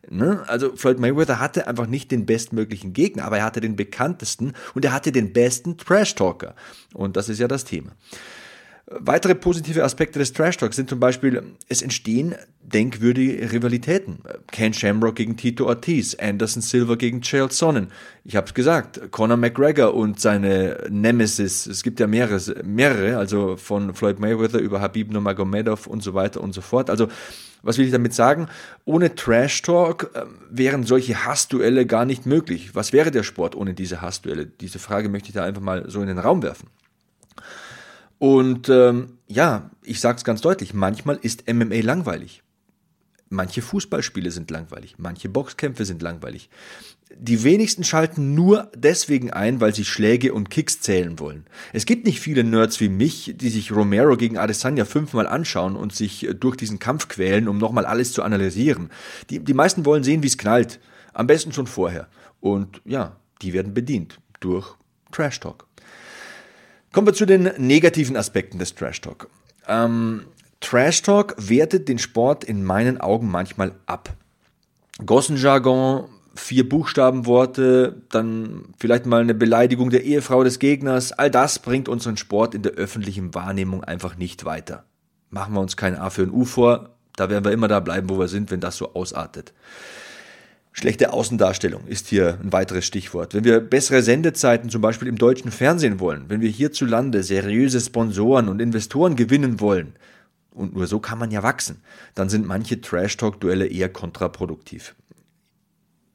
[0.09, 0.43] Ne?
[0.47, 4.83] Also Floyd Mayweather hatte einfach nicht den bestmöglichen Gegner, aber er hatte den bekanntesten und
[4.83, 6.55] er hatte den besten Trash-Talker.
[6.93, 7.91] Und das ist ja das Thema.
[8.99, 14.19] Weitere positive Aspekte des Trash Talks sind zum Beispiel, es entstehen denkwürdige Rivalitäten.
[14.51, 17.87] Ken Shamrock gegen Tito Ortiz, Anderson Silva gegen Chael Sonnen.
[18.25, 21.67] Ich habe es gesagt, Conor McGregor und seine Nemesis.
[21.67, 26.41] Es gibt ja mehrere, mehrere, also von Floyd Mayweather über Habib Nurmagomedov und so weiter
[26.41, 26.89] und so fort.
[26.89, 27.07] Also
[27.63, 28.47] was will ich damit sagen?
[28.85, 32.75] Ohne Trash Talk äh, wären solche Hassduelle gar nicht möglich.
[32.75, 34.47] Was wäre der Sport ohne diese Hassduelle?
[34.47, 36.67] Diese Frage möchte ich da einfach mal so in den Raum werfen.
[38.21, 42.43] Und ähm, ja, ich sage es ganz deutlich, manchmal ist MMA langweilig.
[43.29, 46.51] Manche Fußballspiele sind langweilig, manche Boxkämpfe sind langweilig.
[47.17, 51.47] Die wenigsten schalten nur deswegen ein, weil sie Schläge und Kicks zählen wollen.
[51.73, 55.91] Es gibt nicht viele Nerds wie mich, die sich Romero gegen Adesanya fünfmal anschauen und
[55.91, 58.91] sich durch diesen Kampf quälen, um nochmal alles zu analysieren.
[59.31, 60.79] Die, die meisten wollen sehen, wie es knallt.
[61.13, 62.07] Am besten schon vorher.
[62.39, 64.75] Und ja, die werden bedient durch
[65.11, 65.70] Trash Talk.
[66.93, 69.29] Kommen wir zu den negativen Aspekten des Trash Talk.
[69.67, 70.25] Ähm,
[70.59, 74.13] Trash Talk wertet den Sport in meinen Augen manchmal ab.
[75.05, 81.87] Gossenjargon, vier Buchstabenworte, dann vielleicht mal eine Beleidigung der Ehefrau des Gegners, all das bringt
[81.87, 84.83] unseren Sport in der öffentlichen Wahrnehmung einfach nicht weiter.
[85.29, 88.09] Machen wir uns kein A für ein U vor, da werden wir immer da bleiben,
[88.09, 89.53] wo wir sind, wenn das so ausartet.
[90.73, 93.33] Schlechte Außendarstellung ist hier ein weiteres Stichwort.
[93.33, 98.47] Wenn wir bessere Sendezeiten zum Beispiel im deutschen Fernsehen wollen, wenn wir hierzulande seriöse Sponsoren
[98.47, 99.93] und Investoren gewinnen wollen,
[100.53, 101.81] und nur so kann man ja wachsen,
[102.15, 104.95] dann sind manche Trash-Talk-Duelle eher kontraproduktiv.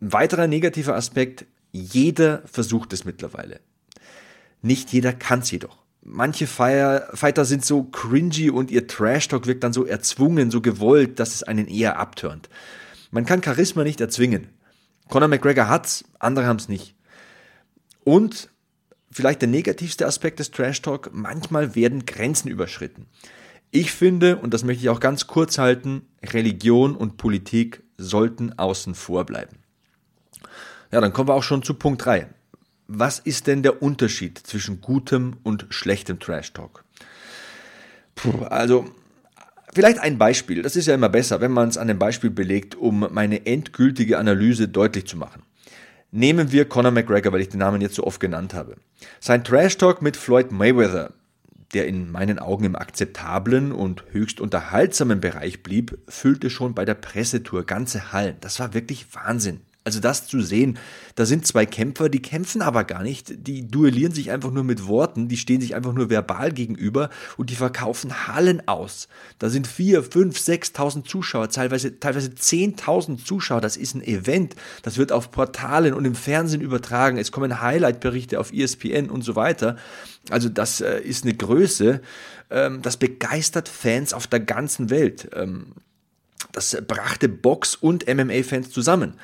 [0.01, 3.61] Ein weiterer negativer Aspekt, jeder versucht es mittlerweile.
[4.62, 5.79] Nicht jeder kann es jedoch.
[6.03, 11.35] Manche Fighter sind so cringy und ihr Trash-Talk wirkt dann so erzwungen, so gewollt, dass
[11.35, 12.49] es einen eher abturnt.
[13.16, 14.48] Man kann Charisma nicht erzwingen.
[15.09, 16.94] Conor McGregor hat's, andere haben's nicht.
[18.05, 18.50] Und
[19.11, 23.07] vielleicht der negativste Aspekt des Trash Talk, manchmal werden Grenzen überschritten.
[23.70, 28.94] Ich finde, und das möchte ich auch ganz kurz halten, Religion und Politik sollten außen
[28.94, 29.61] vor bleiben.
[30.92, 32.29] Ja, dann kommen wir auch schon zu Punkt 3.
[32.87, 36.85] Was ist denn der Unterschied zwischen gutem und schlechtem Trash Talk?
[38.14, 38.85] Puh, also
[39.77, 42.77] Vielleicht ein Beispiel, das ist ja immer besser, wenn man es an einem Beispiel belegt,
[42.77, 45.43] um meine endgültige Analyse deutlich zu machen.
[46.11, 48.77] Nehmen wir Conor McGregor, weil ich den Namen jetzt so oft genannt habe.
[49.21, 51.12] Sein Trash Talk mit Floyd Mayweather,
[51.75, 56.95] der in meinen Augen im akzeptablen und höchst unterhaltsamen Bereich blieb, füllte schon bei der
[56.95, 58.37] Pressetour ganze Hallen.
[58.41, 59.61] Das war wirklich Wahnsinn.
[59.87, 60.81] Also das zu sehen,
[61.14, 64.88] da sind zwei Kämpfer, die kämpfen aber gar nicht, die duellieren sich einfach nur mit
[64.88, 69.07] Worten, die stehen sich einfach nur verbal gegenüber und die verkaufen Hallen aus.
[69.38, 73.61] Da sind vier, fünf, sechstausend Zuschauer, teilweise, teilweise zehntausend Zuschauer.
[73.61, 74.57] Das ist ein Event.
[74.83, 77.16] Das wird auf Portalen und im Fernsehen übertragen.
[77.16, 79.77] Es kommen Highlight-Berichte auf ESPN und so weiter.
[80.31, 82.01] Also das äh, ist eine Größe.
[82.51, 85.31] Ähm, das begeistert Fans auf der ganzen Welt.
[85.33, 85.75] Ähm,
[86.57, 89.14] das brachte Box- und MMA-Fans zusammen.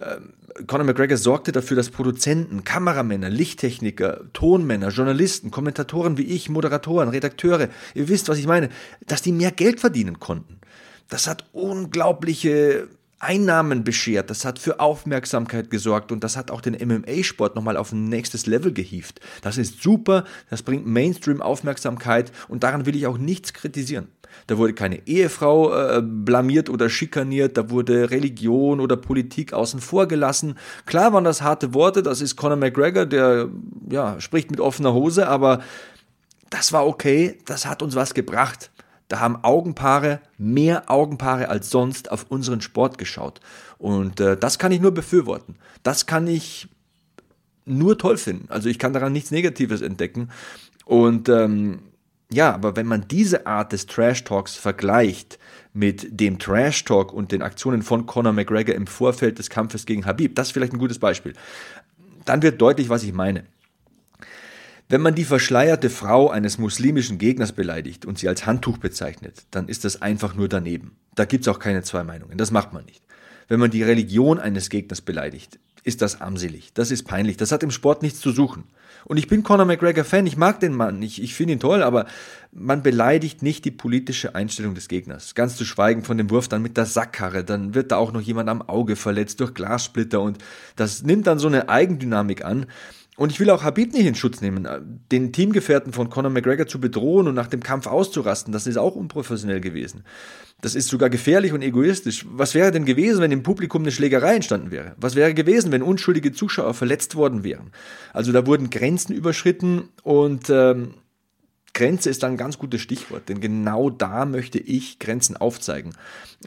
[0.00, 0.34] Ähm,
[0.66, 7.70] Conor McGregor sorgte dafür, dass Produzenten, Kameramänner, Lichttechniker, Tonmänner, Journalisten, Kommentatoren wie ich, Moderatoren, Redakteure,
[7.94, 8.68] ihr wisst, was ich meine,
[9.06, 10.60] dass die mehr Geld verdienen konnten.
[11.08, 12.88] Das hat unglaubliche
[13.22, 17.92] Einnahmen beschert, das hat für Aufmerksamkeit gesorgt und das hat auch den MMA-Sport nochmal auf
[17.92, 19.20] ein nächstes Level gehievt.
[19.42, 24.08] Das ist super, das bringt Mainstream-Aufmerksamkeit und daran will ich auch nichts kritisieren.
[24.48, 30.08] Da wurde keine Ehefrau äh, blamiert oder schikaniert, da wurde Religion oder Politik außen vor
[30.08, 30.58] gelassen.
[30.84, 33.50] Klar waren das harte Worte, das ist Conor McGregor, der
[33.88, 35.60] ja, spricht mit offener Hose, aber
[36.50, 38.71] das war okay, das hat uns was gebracht.
[39.12, 43.40] Da haben Augenpaare, mehr Augenpaare als sonst auf unseren Sport geschaut.
[43.76, 45.56] Und äh, das kann ich nur befürworten.
[45.82, 46.66] Das kann ich
[47.66, 48.46] nur toll finden.
[48.48, 50.30] Also ich kann daran nichts Negatives entdecken.
[50.86, 51.80] Und ähm,
[52.30, 55.38] ja, aber wenn man diese Art des Trash Talks vergleicht
[55.74, 60.06] mit dem Trash Talk und den Aktionen von Conor McGregor im Vorfeld des Kampfes gegen
[60.06, 61.34] Habib, das ist vielleicht ein gutes Beispiel,
[62.24, 63.44] dann wird deutlich, was ich meine.
[64.92, 69.68] Wenn man die verschleierte Frau eines muslimischen Gegners beleidigt und sie als Handtuch bezeichnet, dann
[69.68, 70.98] ist das einfach nur daneben.
[71.14, 72.36] Da gibt's auch keine zwei Meinungen.
[72.36, 73.02] Das macht man nicht.
[73.48, 76.74] Wenn man die Religion eines Gegners beleidigt, ist das armselig.
[76.74, 77.38] Das ist peinlich.
[77.38, 78.64] Das hat im Sport nichts zu suchen.
[79.06, 81.82] Und ich bin Conor McGregor Fan, ich mag den Mann, ich, ich finde ihn toll,
[81.82, 82.06] aber
[82.52, 85.34] man beleidigt nicht die politische Einstellung des Gegners.
[85.34, 88.20] Ganz zu schweigen von dem Wurf dann mit der Sackkarre, dann wird da auch noch
[88.20, 90.38] jemand am Auge verletzt durch Glassplitter und
[90.76, 92.66] das nimmt dann so eine Eigendynamik an,
[93.22, 94.66] und ich will auch Habib nicht in Schutz nehmen.
[95.12, 98.96] Den Teamgefährten von Conor McGregor zu bedrohen und nach dem Kampf auszurasten, das ist auch
[98.96, 100.02] unprofessionell gewesen.
[100.60, 102.26] Das ist sogar gefährlich und egoistisch.
[102.28, 104.96] Was wäre denn gewesen, wenn im Publikum eine Schlägerei entstanden wäre?
[104.96, 107.70] Was wäre gewesen, wenn unschuldige Zuschauer verletzt worden wären?
[108.12, 110.94] Also da wurden Grenzen überschritten und ähm,
[111.74, 115.92] Grenze ist ein ganz gutes Stichwort, denn genau da möchte ich Grenzen aufzeigen,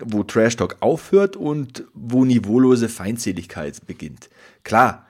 [0.02, 4.30] wo Trash Talk aufhört und wo niveaulose Feindseligkeit beginnt.
[4.66, 5.05] Klar,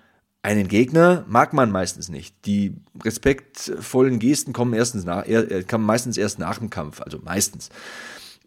[0.45, 2.35] einen Gegner mag man meistens nicht.
[2.45, 5.25] Die respektvollen Gesten kommen erstens nach,
[5.67, 7.69] kommen meistens erst nach dem Kampf, also meistens.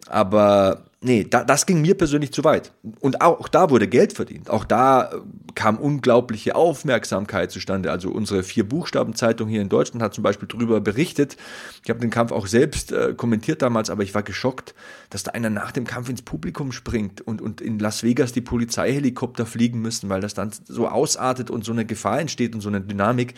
[0.09, 2.73] Aber nee, da, das ging mir persönlich zu weit.
[3.01, 4.51] Und auch da wurde Geld verdient.
[4.51, 5.17] Auch da äh,
[5.55, 7.91] kam unglaubliche Aufmerksamkeit zustande.
[7.91, 11.37] Also unsere Vier-Buchstaben-Zeitung hier in Deutschland hat zum Beispiel darüber berichtet.
[11.85, 14.75] Ich habe den Kampf auch selbst äh, kommentiert damals, aber ich war geschockt,
[15.11, 18.41] dass da einer nach dem Kampf ins Publikum springt und, und in Las Vegas die
[18.41, 22.69] Polizeihelikopter fliegen müssen, weil das dann so ausartet und so eine Gefahr entsteht und so
[22.69, 23.35] eine Dynamik.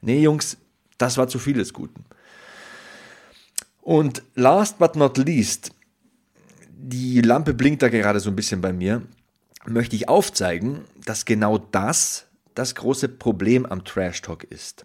[0.00, 0.56] Nee, Jungs,
[0.98, 2.04] das war zu viel des Guten.
[3.82, 5.72] Und last but not least,
[6.84, 9.02] die Lampe blinkt da gerade so ein bisschen bei mir,
[9.64, 14.84] möchte ich aufzeigen, dass genau das das große Problem am Trash Talk ist.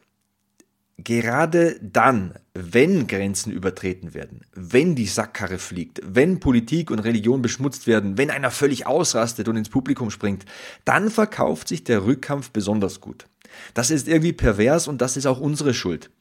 [1.00, 7.88] Gerade dann, wenn Grenzen übertreten werden, wenn die Sackkarre fliegt, wenn Politik und Religion beschmutzt
[7.88, 10.46] werden, wenn einer völlig ausrastet und ins Publikum springt,
[10.86, 13.26] dann verkauft sich der Rückkampf besonders gut.
[13.74, 16.12] Das ist irgendwie pervers und das ist auch unsere Schuld.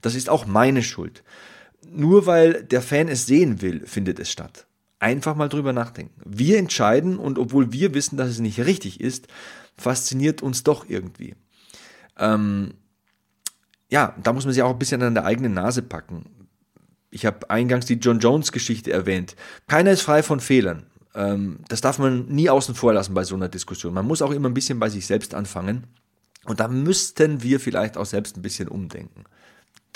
[0.00, 1.22] Das ist auch meine Schuld.
[1.90, 4.65] Nur weil der Fan es sehen will, findet es statt
[4.98, 6.20] einfach mal drüber nachdenken.
[6.24, 9.28] Wir entscheiden und obwohl wir wissen, dass es nicht richtig ist,
[9.76, 11.34] fasziniert uns doch irgendwie.
[12.18, 12.74] Ähm,
[13.90, 16.48] ja, da muss man sich auch ein bisschen an der eigenen Nase packen.
[17.10, 19.36] Ich habe eingangs die John Jones Geschichte erwähnt.
[19.68, 20.86] Keiner ist frei von Fehlern.
[21.14, 23.94] Ähm, das darf man nie außen vor lassen bei so einer Diskussion.
[23.94, 25.86] Man muss auch immer ein bisschen bei sich selbst anfangen.
[26.44, 29.24] Und da müssten wir vielleicht auch selbst ein bisschen umdenken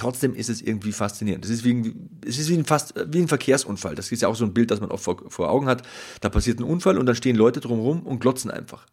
[0.01, 1.45] trotzdem ist es irgendwie faszinierend.
[1.45, 3.95] Es ist wie ein, es ist wie ein, fast, wie ein Verkehrsunfall.
[3.95, 5.83] Das ist ja auch so ein Bild, das man oft vor, vor Augen hat.
[6.21, 8.87] Da passiert ein Unfall und dann stehen Leute drumherum und glotzen einfach.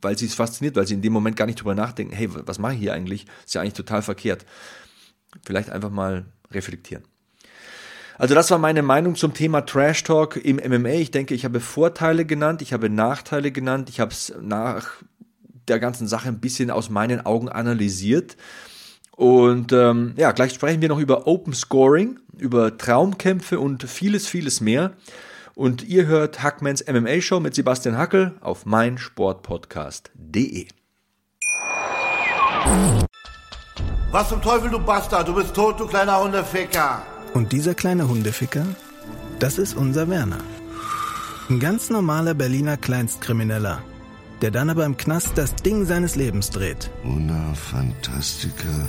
[0.00, 2.58] Weil sie es fasziniert, weil sie in dem Moment gar nicht drüber nachdenken, hey, was
[2.58, 3.26] mache ich hier eigentlich?
[3.44, 4.46] Ist ja eigentlich total verkehrt.
[5.44, 7.04] Vielleicht einfach mal reflektieren.
[8.16, 10.90] Also das war meine Meinung zum Thema Trash Talk im MMA.
[10.90, 15.02] Ich denke, ich habe Vorteile genannt, ich habe Nachteile genannt, ich habe es nach
[15.68, 18.36] der ganzen Sache ein bisschen aus meinen Augen analysiert.
[19.16, 24.60] Und ähm, ja, gleich sprechen wir noch über Open Scoring, über Traumkämpfe und vieles, vieles
[24.60, 24.92] mehr.
[25.54, 30.66] Und ihr hört Hackmans MMA Show mit Sebastian Hackel auf meinsportpodcast.de.
[34.10, 35.28] Was zum Teufel, du Bastard?
[35.28, 37.02] Du bist tot, du kleiner Hundeficker.
[37.34, 38.66] Und dieser kleine Hundeficker,
[39.38, 40.40] das ist unser Werner.
[41.50, 43.80] Ein ganz normaler Berliner Kleinstkrimineller,
[44.40, 46.90] der dann aber im Knast das Ding seines Lebens dreht.
[47.04, 48.88] Una Fantastica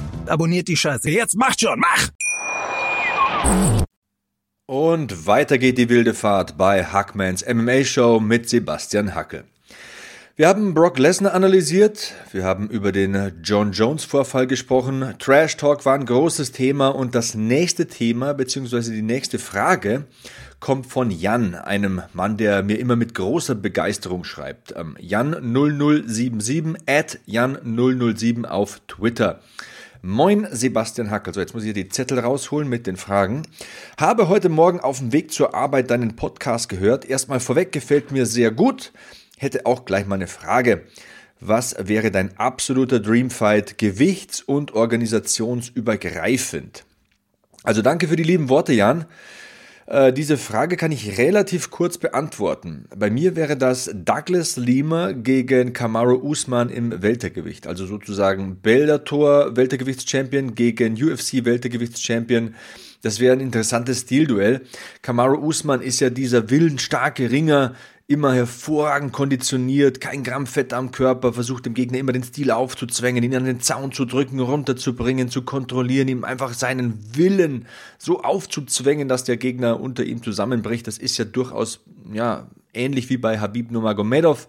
[0.29, 1.09] abonniert die Scheiße.
[1.09, 2.09] Jetzt macht schon, mach!
[4.65, 9.43] Und weiter geht die wilde Fahrt bei Hackmans MMA Show mit Sebastian Hacke.
[10.37, 15.85] Wir haben Brock Lesnar analysiert, wir haben über den John Jones Vorfall gesprochen, Trash Talk
[15.85, 18.91] war ein großes Thema und das nächste Thema bzw.
[18.91, 20.05] die nächste Frage
[20.61, 24.73] kommt von Jan, einem Mann, der mir immer mit großer Begeisterung schreibt.
[24.77, 29.41] Ähm, Jan0077 at Jan007 auf Twitter.
[30.03, 31.31] Moin Sebastian Hackel.
[31.31, 33.43] So, jetzt muss ich die Zettel rausholen mit den Fragen.
[33.99, 37.05] Habe heute Morgen auf dem Weg zur Arbeit deinen Podcast gehört.
[37.05, 38.93] Erstmal vorweg gefällt mir sehr gut.
[39.37, 40.85] Hätte auch gleich mal eine Frage.
[41.39, 46.83] Was wäre dein absoluter Dreamfight gewichts- und organisationsübergreifend?
[47.61, 49.05] Also danke für die lieben Worte, Jan.
[49.87, 52.85] Äh, diese Frage kann ich relativ kurz beantworten.
[52.95, 57.67] Bei mir wäre das Douglas Lima gegen Kamaru Usman im Weltergewicht.
[57.67, 62.55] Also sozusagen Bellator Weltergewichtschampion gegen UFC Weltergewichtschampion.
[63.01, 64.61] Das wäre ein interessantes Stilduell.
[65.01, 67.73] Kamaru Usman ist ja dieser willensstarke Ringer,
[68.11, 73.23] immer hervorragend konditioniert, kein Gramm Fett am Körper, versucht dem Gegner immer den Stil aufzuzwängen,
[73.23, 79.07] ihn an den Zaun zu drücken, runterzubringen, zu kontrollieren, ihm einfach seinen Willen so aufzuzwängen,
[79.07, 80.87] dass der Gegner unter ihm zusammenbricht.
[80.87, 81.79] Das ist ja durchaus
[82.11, 84.47] ja ähnlich wie bei Habib Nurmagomedov.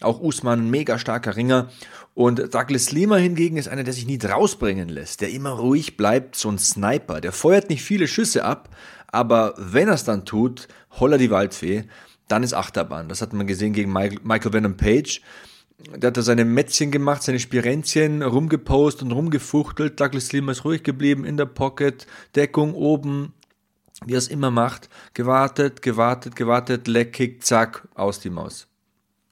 [0.00, 1.68] Auch Usman mega starker Ringer.
[2.14, 6.36] Und Douglas Lima hingegen ist einer, der sich nie rausbringen lässt, der immer ruhig bleibt,
[6.36, 7.20] so ein Sniper.
[7.20, 8.68] Der feuert nicht viele Schüsse ab,
[9.12, 11.84] aber wenn er es dann tut, holla die Waldfee
[12.32, 13.08] dann ist Achterbahn.
[13.08, 15.20] Das hat man gesehen gegen Michael Venom Page.
[15.96, 20.00] Der hat da seine Mätzchen gemacht, seine Spirenzchen rumgepost und rumgefuchtelt.
[20.00, 23.34] Douglas Lima ist ruhig geblieben in der Pocket, Deckung oben,
[24.06, 24.88] wie er es immer macht.
[25.12, 28.68] Gewartet, gewartet, gewartet, Leckkick, zack, aus die Maus.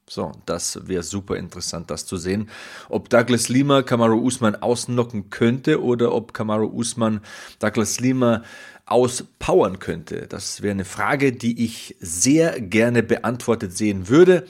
[0.07, 2.49] So, das wäre super interessant, das zu sehen.
[2.89, 7.21] Ob Douglas Lima Kamaru Usman ausnocken könnte oder ob Kamaru Usman
[7.59, 8.43] Douglas Lima
[8.91, 10.27] auspowern könnte.
[10.27, 14.45] Das wäre eine Frage, die ich sehr gerne beantwortet sehen würde.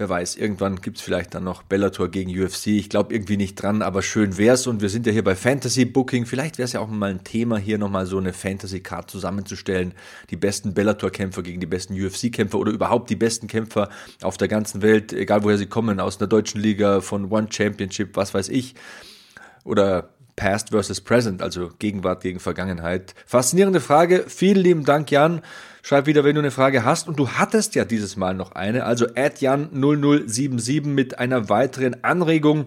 [0.00, 2.68] Wer weiß, irgendwann gibt es vielleicht dann noch Bellator gegen UFC.
[2.68, 4.68] Ich glaube irgendwie nicht dran, aber schön wär's.
[4.68, 6.24] Und wir sind ja hier bei Fantasy Booking.
[6.24, 9.94] Vielleicht wäre es ja auch mal ein Thema, hier nochmal so eine Fantasy Card zusammenzustellen.
[10.30, 13.88] Die besten Bellator-Kämpfer gegen die besten UFC-Kämpfer oder überhaupt die besten Kämpfer
[14.22, 18.16] auf der ganzen Welt, egal woher sie kommen, aus einer deutschen Liga, von One Championship,
[18.16, 18.76] was weiß ich.
[19.64, 23.16] Oder Past versus Present, also Gegenwart gegen Vergangenheit.
[23.26, 24.26] Faszinierende Frage.
[24.28, 25.42] Vielen lieben Dank, Jan.
[25.82, 27.08] Schreib wieder, wenn du eine Frage hast.
[27.08, 28.84] Und du hattest ja dieses Mal noch eine.
[28.84, 32.66] Also jan0077 mit einer weiteren Anregung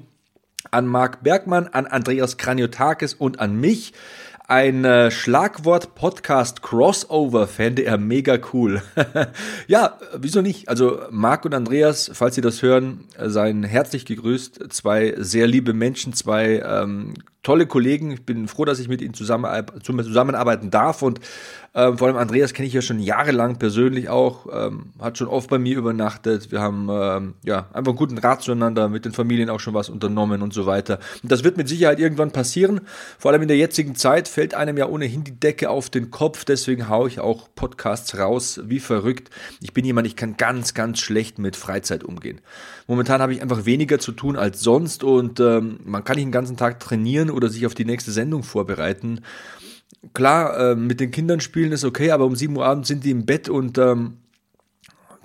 [0.70, 3.94] an Marc Bergmann, an Andreas Kraniotakis und an mich.
[4.50, 8.82] Ein äh, Schlagwort-Podcast-Crossover fände er mega cool.
[9.68, 10.68] ja, wieso nicht?
[10.68, 14.74] Also Marc und Andreas, falls Sie das hören, seien herzlich gegrüßt.
[14.74, 18.12] Zwei sehr liebe Menschen, zwei ähm, tolle Kollegen.
[18.12, 21.02] Ich bin froh, dass ich mit ihnen zusammenarbeiten darf.
[21.02, 21.20] Und
[21.74, 25.50] ähm, vor allem Andreas kenne ich ja schon jahrelang persönlich auch, ähm, hat schon oft
[25.50, 26.52] bei mir übernachtet.
[26.52, 30.42] Wir haben ähm, ja einfach guten Rat zueinander, mit den Familien auch schon was unternommen
[30.42, 31.00] und so weiter.
[31.24, 32.82] Und das wird mit Sicherheit irgendwann passieren.
[33.18, 36.44] Vor allem in der jetzigen Zeit fällt einem ja ohnehin die Decke auf den Kopf.
[36.44, 39.30] Deswegen haue ich auch Podcasts raus, wie verrückt.
[39.62, 42.42] Ich bin jemand, ich kann ganz, ganz schlecht mit Freizeit umgehen.
[42.88, 46.34] Momentan habe ich einfach weniger zu tun als sonst und ähm, man kann nicht den
[46.34, 49.22] ganzen Tag trainieren oder sich auf die nächste Sendung vorbereiten.
[50.14, 53.12] Klar, äh, mit den Kindern spielen ist okay, aber um 7 Uhr abends sind die
[53.12, 54.18] im Bett und ähm,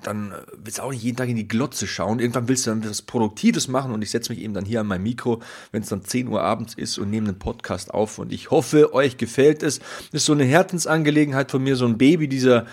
[0.07, 2.21] dann willst du auch nicht jeden Tag in die Glotze schauen.
[2.21, 4.87] Irgendwann willst du dann was Produktives machen und ich setze mich eben dann hier an
[4.87, 5.43] mein Mikro,
[5.73, 8.95] wenn es dann 10 Uhr abends ist und nehme einen Podcast auf und ich hoffe,
[8.95, 9.79] euch gefällt es.
[9.79, 12.67] Das ist so eine Herzensangelegenheit von mir, so ein Baby, dieser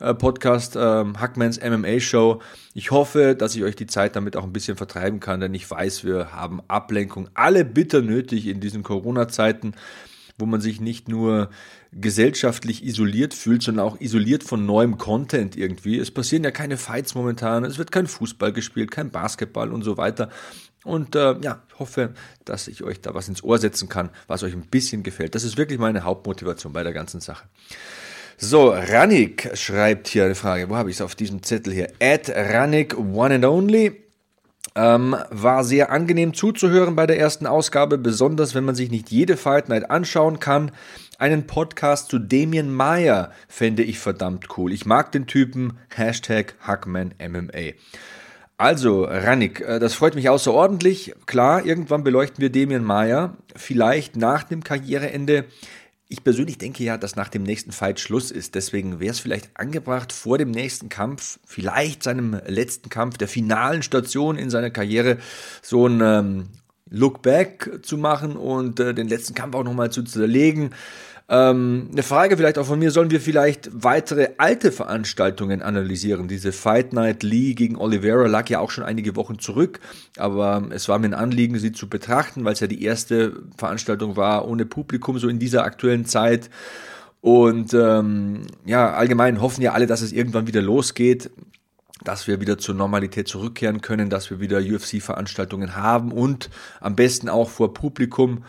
[0.00, 2.42] äh, Podcast, ähm, Hackmans MMA Show.
[2.74, 5.70] Ich hoffe, dass ich euch die Zeit damit auch ein bisschen vertreiben kann, denn ich
[5.70, 9.74] weiß, wir haben Ablenkung alle bitter nötig in diesen Corona-Zeiten
[10.38, 11.50] wo man sich nicht nur
[12.00, 15.98] gesellschaftlich isoliert fühlt, sondern auch isoliert von neuem Content irgendwie.
[15.98, 19.96] Es passieren ja keine Fights momentan, es wird kein Fußball gespielt, kein Basketball und so
[19.96, 20.30] weiter.
[20.84, 22.12] Und äh, ja, ich hoffe,
[22.44, 25.34] dass ich euch da was ins Ohr setzen kann, was euch ein bisschen gefällt.
[25.34, 27.46] Das ist wirklich meine Hauptmotivation bei der ganzen Sache.
[28.36, 30.68] So, Ranik schreibt hier eine Frage.
[30.68, 31.88] Wo habe ich es auf diesem Zettel hier?
[32.00, 34.03] At Ranik One and Only.
[34.76, 39.36] Ähm, war sehr angenehm zuzuhören bei der ersten Ausgabe, besonders wenn man sich nicht jede
[39.36, 40.72] Fight Night anschauen kann.
[41.18, 44.72] Einen Podcast zu Damien Meyer fände ich verdammt cool.
[44.72, 45.78] Ich mag den Typen.
[45.94, 47.74] Hashtag HackmanMMA.
[48.56, 51.14] Also, Rannik, äh, das freut mich außerordentlich.
[51.26, 53.36] Klar, irgendwann beleuchten wir Damien Meyer.
[53.54, 55.44] Vielleicht nach dem Karriereende.
[56.08, 58.54] Ich persönlich denke ja, dass nach dem nächsten Fight Schluss ist.
[58.54, 63.82] Deswegen wäre es vielleicht angebracht, vor dem nächsten Kampf, vielleicht seinem letzten Kampf, der finalen
[63.82, 65.18] Station in seiner Karriere,
[65.62, 66.48] so ein ähm,
[66.90, 70.70] Look Back zu machen und äh, den letzten Kampf auch nochmal zu zerlegen.
[71.26, 76.28] Ähm, eine Frage vielleicht auch von mir, sollen wir vielleicht weitere alte Veranstaltungen analysieren?
[76.28, 79.80] Diese Fight Night Lee gegen Oliveira lag ja auch schon einige Wochen zurück,
[80.18, 84.16] aber es war mir ein Anliegen, sie zu betrachten, weil es ja die erste Veranstaltung
[84.16, 86.50] war ohne Publikum, so in dieser aktuellen Zeit.
[87.22, 91.30] Und ähm, ja, allgemein hoffen ja alle, dass es irgendwann wieder losgeht
[92.02, 96.50] dass wir wieder zur Normalität zurückkehren können, dass wir wieder UFC-Veranstaltungen haben und
[96.80, 98.44] am besten auch vor Publikum.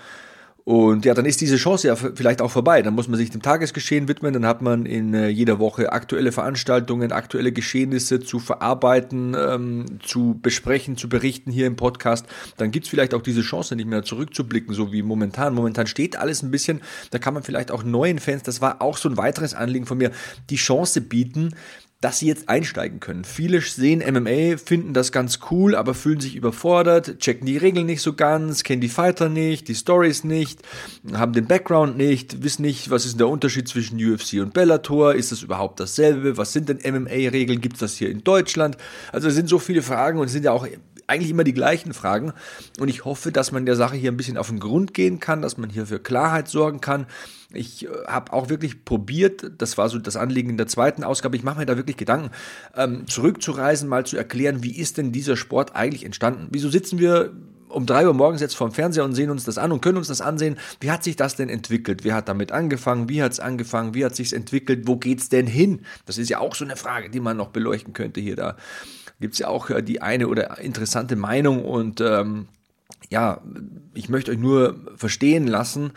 [0.67, 2.81] Und ja, dann ist diese Chance ja vielleicht auch vorbei.
[2.81, 4.33] Dann muss man sich dem Tagesgeschehen widmen.
[4.33, 10.39] Dann hat man in äh, jeder Woche aktuelle Veranstaltungen, aktuelle Geschehnisse zu verarbeiten, ähm, zu
[10.41, 12.25] besprechen, zu berichten hier im Podcast.
[12.57, 15.53] Dann gibt's vielleicht auch diese Chance, nicht mehr zurückzublicken, so wie momentan.
[15.53, 16.81] Momentan steht alles ein bisschen.
[17.11, 19.99] Da kann man vielleicht auch neuen Fans, das war auch so ein weiteres Anliegen von
[19.99, 20.09] mir,
[20.49, 21.53] die Chance bieten,
[22.05, 23.23] dass sie jetzt einsteigen können.
[23.23, 28.03] Viele sehen MMA, finden das ganz cool, aber fühlen sich überfordert, checken die Regeln nicht
[28.03, 30.61] so ganz, kennen die Fighter nicht, die Stories nicht,
[31.13, 35.31] haben den Background nicht, wissen nicht, was ist der Unterschied zwischen UFC und Bellator, ist
[35.31, 38.77] das überhaupt dasselbe, was sind denn MMA-Regeln, gibt es das hier in Deutschland?
[39.11, 40.67] Also es sind so viele Fragen und es sind ja auch
[41.07, 42.33] eigentlich immer die gleichen Fragen.
[42.79, 45.41] Und ich hoffe, dass man der Sache hier ein bisschen auf den Grund gehen kann,
[45.41, 47.07] dass man hier für Klarheit sorgen kann.
[47.55, 51.35] Ich äh, habe auch wirklich probiert, das war so das Anliegen in der zweiten Ausgabe,
[51.35, 52.31] ich mache mir da wirklich Gedanken,
[52.75, 56.47] ähm, zurückzureisen, mal zu erklären, wie ist denn dieser Sport eigentlich entstanden?
[56.51, 57.31] Wieso sitzen wir
[57.67, 60.07] um drei Uhr morgens jetzt vorm Fernseher und sehen uns das an und können uns
[60.07, 60.55] das ansehen.
[60.79, 62.05] Wie hat sich das denn entwickelt?
[62.05, 63.09] Wer hat damit angefangen?
[63.09, 63.93] Wie hat es angefangen?
[63.93, 64.87] Wie hat sich entwickelt?
[64.87, 65.81] Wo geht's denn hin?
[66.05, 68.55] Das ist ja auch so eine Frage, die man noch beleuchten könnte hier da
[69.19, 72.47] gibt es ja auch äh, die eine oder interessante Meinung und ähm,
[73.09, 73.41] ja,
[73.93, 75.91] ich möchte euch nur verstehen lassen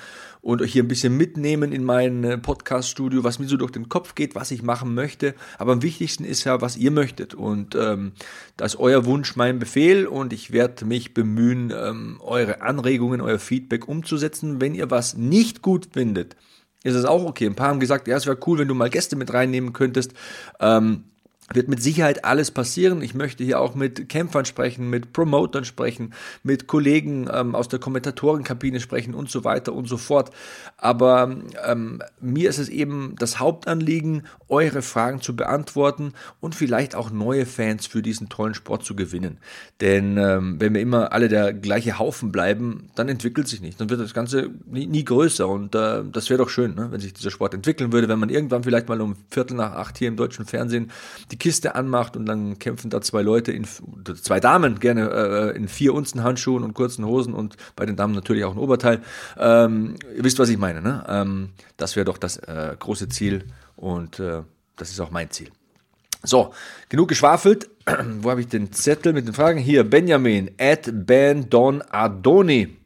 [0.48, 3.90] und euch hier ein bisschen mitnehmen in mein äh, Podcast-Studio, was mir so durch den
[3.90, 5.34] Kopf geht, was ich machen möchte.
[5.58, 7.34] Aber am wichtigsten ist ja, was ihr möchtet.
[7.34, 8.12] Und ähm,
[8.56, 13.38] da ist euer Wunsch mein Befehl und ich werde mich bemühen, ähm, eure Anregungen, euer
[13.38, 14.58] Feedback umzusetzen.
[14.58, 16.34] Wenn ihr was nicht gut findet,
[16.82, 17.44] ist es auch okay.
[17.44, 20.14] Ein paar haben gesagt, ja, es wäre cool, wenn du mal Gäste mit reinnehmen könntest.
[20.60, 21.04] Ähm,
[21.52, 23.02] wird mit Sicherheit alles passieren.
[23.02, 27.78] Ich möchte hier auch mit Kämpfern sprechen, mit Promotern sprechen, mit Kollegen ähm, aus der
[27.78, 30.30] Kommentatorenkabine sprechen und so weiter und so fort.
[30.76, 31.34] Aber
[31.66, 37.46] ähm, mir ist es eben das Hauptanliegen, eure Fragen zu beantworten und vielleicht auch neue
[37.46, 39.38] Fans für diesen tollen Sport zu gewinnen.
[39.80, 43.80] Denn ähm, wenn wir immer alle der gleiche Haufen bleiben, dann entwickelt sich nicht.
[43.80, 45.48] Dann wird das Ganze nie, nie größer.
[45.48, 46.88] Und äh, das wäre doch schön, ne?
[46.90, 49.98] wenn sich dieser Sport entwickeln würde, wenn man irgendwann vielleicht mal um Viertel nach acht
[49.98, 50.90] hier im deutschen Fernsehen
[51.30, 55.56] die die Kiste anmacht und dann kämpfen da zwei Leute in zwei Damen gerne äh,
[55.56, 59.00] in vier Unzen Handschuhen und kurzen Hosen und bei den Damen natürlich auch ein Oberteil.
[59.38, 60.82] Ähm, ihr wisst, was ich meine.
[60.82, 61.04] Ne?
[61.08, 63.44] Ähm, das wäre doch das äh, große Ziel
[63.76, 64.42] und äh,
[64.76, 65.50] das ist auch mein Ziel.
[66.24, 66.52] So,
[66.88, 67.70] genug geschwafelt.
[68.20, 69.60] Wo habe ich den Zettel mit den Fragen?
[69.60, 72.76] Hier, Benjamin, at Ben Don Adoni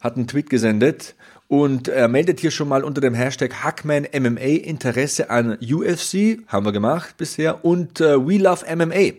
[0.00, 1.16] hat einen Tweet gesendet
[1.62, 6.66] und er meldet hier schon mal unter dem Hashtag Hackman MMA Interesse an UFC, haben
[6.66, 9.12] wir gemacht bisher, und äh, We Love MMA.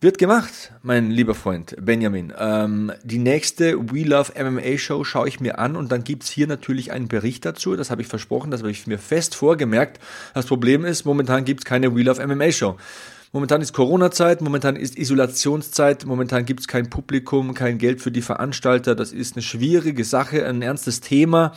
[0.00, 2.32] Wird gemacht, mein lieber Freund Benjamin.
[2.38, 6.46] Ähm, die nächste We Love MMA Show schaue ich mir an und dann gibt's hier
[6.46, 7.76] natürlich einen Bericht dazu.
[7.76, 10.00] Das habe ich versprochen, das habe ich mir fest vorgemerkt.
[10.32, 12.78] Das Problem ist, momentan gibt's keine We Love MMA Show.
[13.32, 18.22] Momentan ist Corona-Zeit, momentan ist Isolationszeit, momentan gibt es kein Publikum, kein Geld für die
[18.22, 18.94] Veranstalter.
[18.94, 21.52] Das ist eine schwierige Sache, ein ernstes Thema.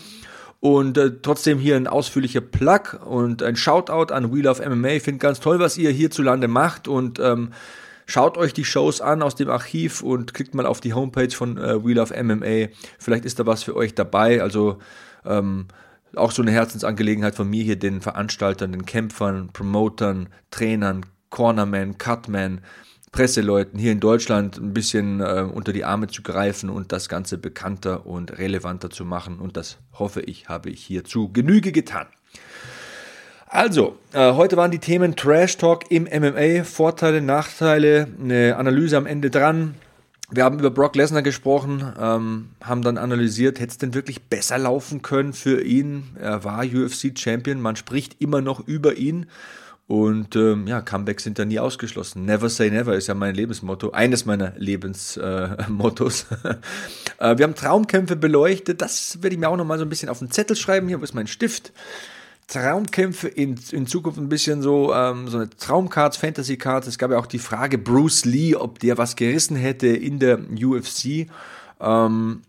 [0.60, 4.90] Und äh, trotzdem hier ein ausführlicher Plug und ein Shoutout an Wheel of MMA.
[4.90, 7.52] Ich finde ganz toll, was ihr hierzulande macht und ähm,
[8.06, 11.58] schaut euch die Shows an aus dem Archiv und klickt mal auf die Homepage von
[11.58, 12.68] äh, Wheel of MMA.
[13.00, 14.44] Vielleicht ist da was für euch dabei.
[14.44, 14.78] Also
[15.26, 15.66] ähm,
[16.16, 22.62] auch so eine Herzensangelegenheit von mir hier, den Veranstaltern, den Kämpfern, Promotern, Trainern, Cornerman, Cutman,
[23.12, 27.38] Presseleuten hier in Deutschland ein bisschen äh, unter die Arme zu greifen und das Ganze
[27.38, 29.40] bekannter und relevanter zu machen.
[29.40, 32.08] Und das hoffe ich, habe ich hierzu Genüge getan.
[33.48, 39.06] Also, äh, heute waren die Themen Trash Talk im MMA, Vorteile, Nachteile, eine Analyse am
[39.06, 39.76] Ende dran.
[40.30, 44.58] Wir haben über Brock Lesnar gesprochen, ähm, haben dann analysiert, hätte es denn wirklich besser
[44.58, 46.16] laufen können für ihn?
[46.18, 49.26] Er war UFC-Champion, man spricht immer noch über ihn.
[49.92, 52.24] Und ähm, ja, Comebacks sind da nie ausgeschlossen.
[52.24, 56.28] Never say never ist ja mein Lebensmotto, eines meiner Lebensmottos.
[56.46, 56.56] Äh,
[57.20, 60.20] äh, wir haben Traumkämpfe beleuchtet, das werde ich mir auch nochmal so ein bisschen auf
[60.20, 60.88] den Zettel schreiben.
[60.88, 61.74] Hier wo ist mein Stift.
[62.48, 66.88] Traumkämpfe in, in Zukunft ein bisschen so, ähm, so eine Traumcards, Fantasy Cards.
[66.88, 70.40] Es gab ja auch die Frage Bruce Lee, ob der was gerissen hätte in der
[70.40, 71.28] UFC.
[71.82, 72.44] Ähm,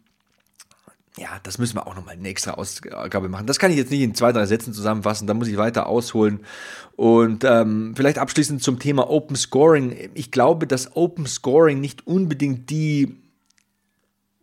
[1.18, 3.46] ja, das müssen wir auch nochmal eine extra Ausgabe machen.
[3.46, 6.40] Das kann ich jetzt nicht in zwei, drei Sätzen zusammenfassen, da muss ich weiter ausholen.
[6.96, 10.10] Und ähm, vielleicht abschließend zum Thema Open Scoring.
[10.14, 13.16] Ich glaube, dass Open Scoring nicht unbedingt die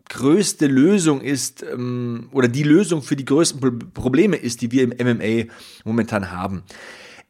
[0.09, 4.89] größte Lösung ist ähm, oder die Lösung für die größten Probleme ist, die wir im
[4.89, 5.51] MMA
[5.85, 6.63] momentan haben.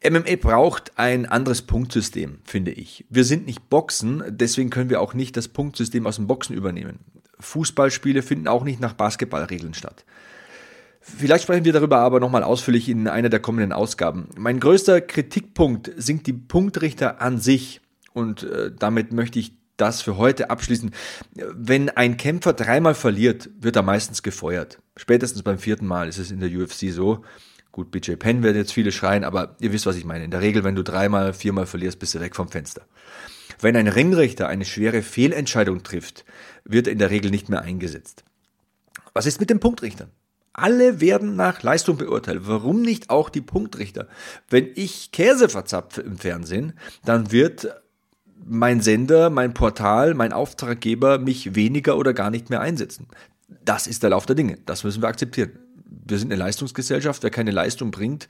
[0.02, 3.04] MMA braucht ein anderes Punktsystem, finde ich.
[3.10, 7.00] Wir sind nicht Boxen, deswegen können wir auch nicht das Punktsystem aus dem Boxen übernehmen.
[7.40, 10.04] Fußballspiele finden auch nicht nach Basketballregeln statt.
[11.00, 14.28] Vielleicht sprechen wir darüber aber nochmal ausführlich in einer der kommenden Ausgaben.
[14.36, 17.80] Mein größter Kritikpunkt sind die Punktrichter an sich.
[18.12, 20.90] Und äh, damit möchte ich das für heute abschließen.
[21.34, 24.78] Wenn ein Kämpfer dreimal verliert, wird er meistens gefeuert.
[24.96, 27.24] Spätestens beim vierten Mal ist es in der UFC so.
[27.72, 30.24] Gut, BJ Penn wird jetzt viele schreien, aber ihr wisst, was ich meine.
[30.24, 32.82] In der Regel, wenn du dreimal, viermal verlierst, bist du weg vom Fenster.
[33.60, 36.24] Wenn ein Ringrichter eine schwere Fehlentscheidung trifft,
[36.64, 38.24] wird er in der Regel nicht mehr eingesetzt.
[39.12, 40.10] Was ist mit den Punktrichtern?
[40.52, 42.40] Alle werden nach Leistung beurteilt.
[42.42, 44.08] Warum nicht auch die Punktrichter?
[44.48, 47.68] Wenn ich Käse verzapfe im Fernsehen, dann wird
[48.44, 53.06] mein Sender, mein Portal, mein Auftraggeber mich weniger oder gar nicht mehr einsetzen.
[53.64, 54.58] Das ist der Lauf der Dinge.
[54.66, 55.52] Das müssen wir akzeptieren
[56.10, 58.28] wir sind eine Leistungsgesellschaft, wer keine Leistung bringt,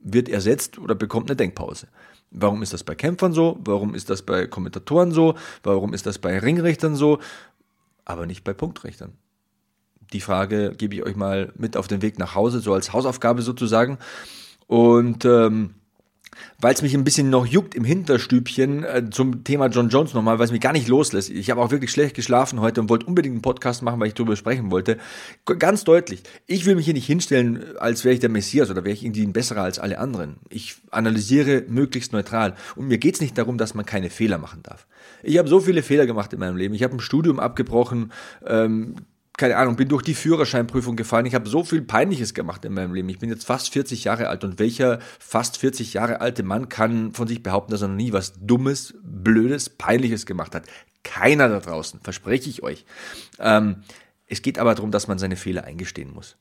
[0.00, 1.88] wird ersetzt oder bekommt eine Denkpause.
[2.30, 3.58] Warum ist das bei Kämpfern so?
[3.64, 5.34] Warum ist das bei Kommentatoren so?
[5.62, 7.18] Warum ist das bei Ringrichtern so?
[8.04, 9.12] Aber nicht bei Punktrichtern.
[10.12, 13.42] Die Frage gebe ich euch mal mit auf den Weg nach Hause, so als Hausaufgabe
[13.42, 13.98] sozusagen.
[14.66, 15.74] Und ähm,
[16.60, 20.38] weil es mich ein bisschen noch juckt im Hinterstübchen äh, zum Thema John Jones nochmal,
[20.38, 21.30] weil es mich gar nicht loslässt.
[21.30, 24.14] Ich habe auch wirklich schlecht geschlafen heute und wollte unbedingt einen Podcast machen, weil ich
[24.14, 24.98] darüber sprechen wollte.
[25.44, 28.94] Ganz deutlich, ich will mich hier nicht hinstellen, als wäre ich der Messias oder wäre
[28.94, 30.36] ich irgendwie ein besserer als alle anderen.
[30.48, 32.54] Ich analysiere möglichst neutral.
[32.76, 34.86] Und mir geht es nicht darum, dass man keine Fehler machen darf.
[35.22, 36.74] Ich habe so viele Fehler gemacht in meinem Leben.
[36.74, 38.12] Ich habe ein Studium abgebrochen,
[38.46, 38.96] ähm,
[39.38, 41.24] keine Ahnung, bin durch die Führerscheinprüfung gefallen.
[41.24, 43.08] Ich habe so viel Peinliches gemacht in meinem Leben.
[43.08, 47.12] Ich bin jetzt fast 40 Jahre alt und welcher fast 40 Jahre alte Mann kann
[47.14, 50.64] von sich behaupten, dass er noch nie was Dummes, Blödes, Peinliches gemacht hat?
[51.04, 52.84] Keiner da draußen, verspreche ich euch.
[53.38, 53.84] Ähm,
[54.26, 56.36] es geht aber darum, dass man seine Fehler eingestehen muss.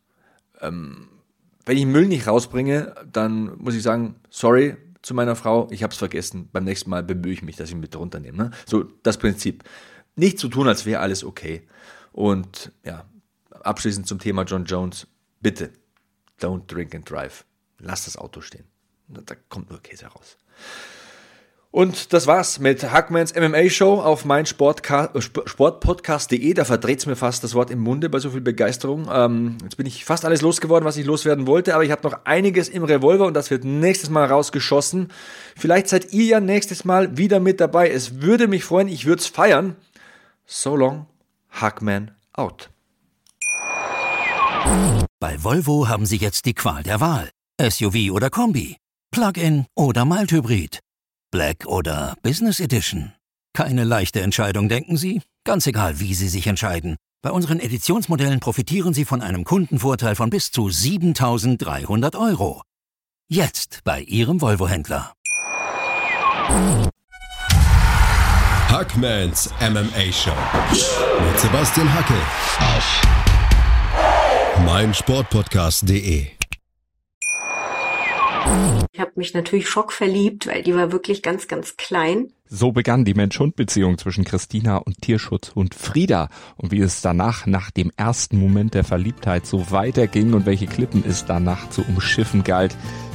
[0.60, 1.08] Ähm,
[1.68, 5.93] wenn ich Müll nicht rausbringe, dann muss ich sagen, sorry zu meiner Frau, ich habe
[5.93, 6.50] es vergessen.
[6.52, 8.38] Beim nächsten Mal bemühe ich mich, dass ich ihn mit runternehme.
[8.38, 8.52] Ne?
[8.66, 9.64] So das Prinzip.
[10.16, 11.62] Nicht zu tun, als wäre alles okay.
[12.18, 13.05] Und ja,
[13.51, 15.05] abschließend zum Thema John Jones.
[15.39, 15.70] Bitte,
[16.41, 17.45] don't drink and drive.
[17.78, 18.63] Lass das Auto stehen.
[19.07, 20.39] Da kommt nur Käse raus.
[21.70, 26.55] Und das war's mit Hackmans MMA Show auf mein Sportpodcast.de.
[26.55, 29.07] Da verdreht's mir fast das Wort im Munde bei so viel Begeisterung.
[29.13, 32.26] Ähm, jetzt bin ich fast alles losgeworden, was ich loswerden wollte, aber ich habe noch
[32.26, 35.09] einiges im Revolver und das wird nächstes Mal rausgeschossen.
[35.55, 37.91] Vielleicht seid ihr ja nächstes Mal wieder mit dabei.
[37.91, 39.76] Es würde mich freuen, ich würde es feiern.
[40.47, 41.05] So long
[41.50, 42.70] Hackman out.
[45.20, 47.30] Bei Volvo haben Sie jetzt die Qual der Wahl.
[47.60, 48.78] SUV oder Kombi,
[49.12, 50.80] Plug-in oder Mild-Hybrid,
[51.32, 53.14] Black oder Business Edition.
[53.54, 55.22] Keine leichte Entscheidung, denken Sie?
[55.43, 56.98] Ganz egal, wie Sie sich entscheiden.
[57.24, 62.62] Bei unseren Editionsmodellen profitieren Sie von einem Kundenvorteil von bis zu 7300 Euro.
[63.28, 65.14] Jetzt bei Ihrem Volvo-Händler.
[68.70, 70.30] Hackmans MMA Show
[70.72, 72.13] mit Sebastian Hacke
[72.59, 73.01] auf
[74.65, 76.28] meinsportpodcast.de.
[78.91, 82.34] Ich habe mich natürlich schockverliebt, weil die war wirklich ganz, ganz klein.
[82.49, 86.30] So begann die Mensch-Hund-Beziehung zwischen Christina und Tierschutzhund Frieda.
[86.57, 91.05] Und wie es danach, nach dem ersten Moment der Verliebtheit, so weiterging und welche Klippen
[91.07, 92.76] es danach zu umschiffen galt,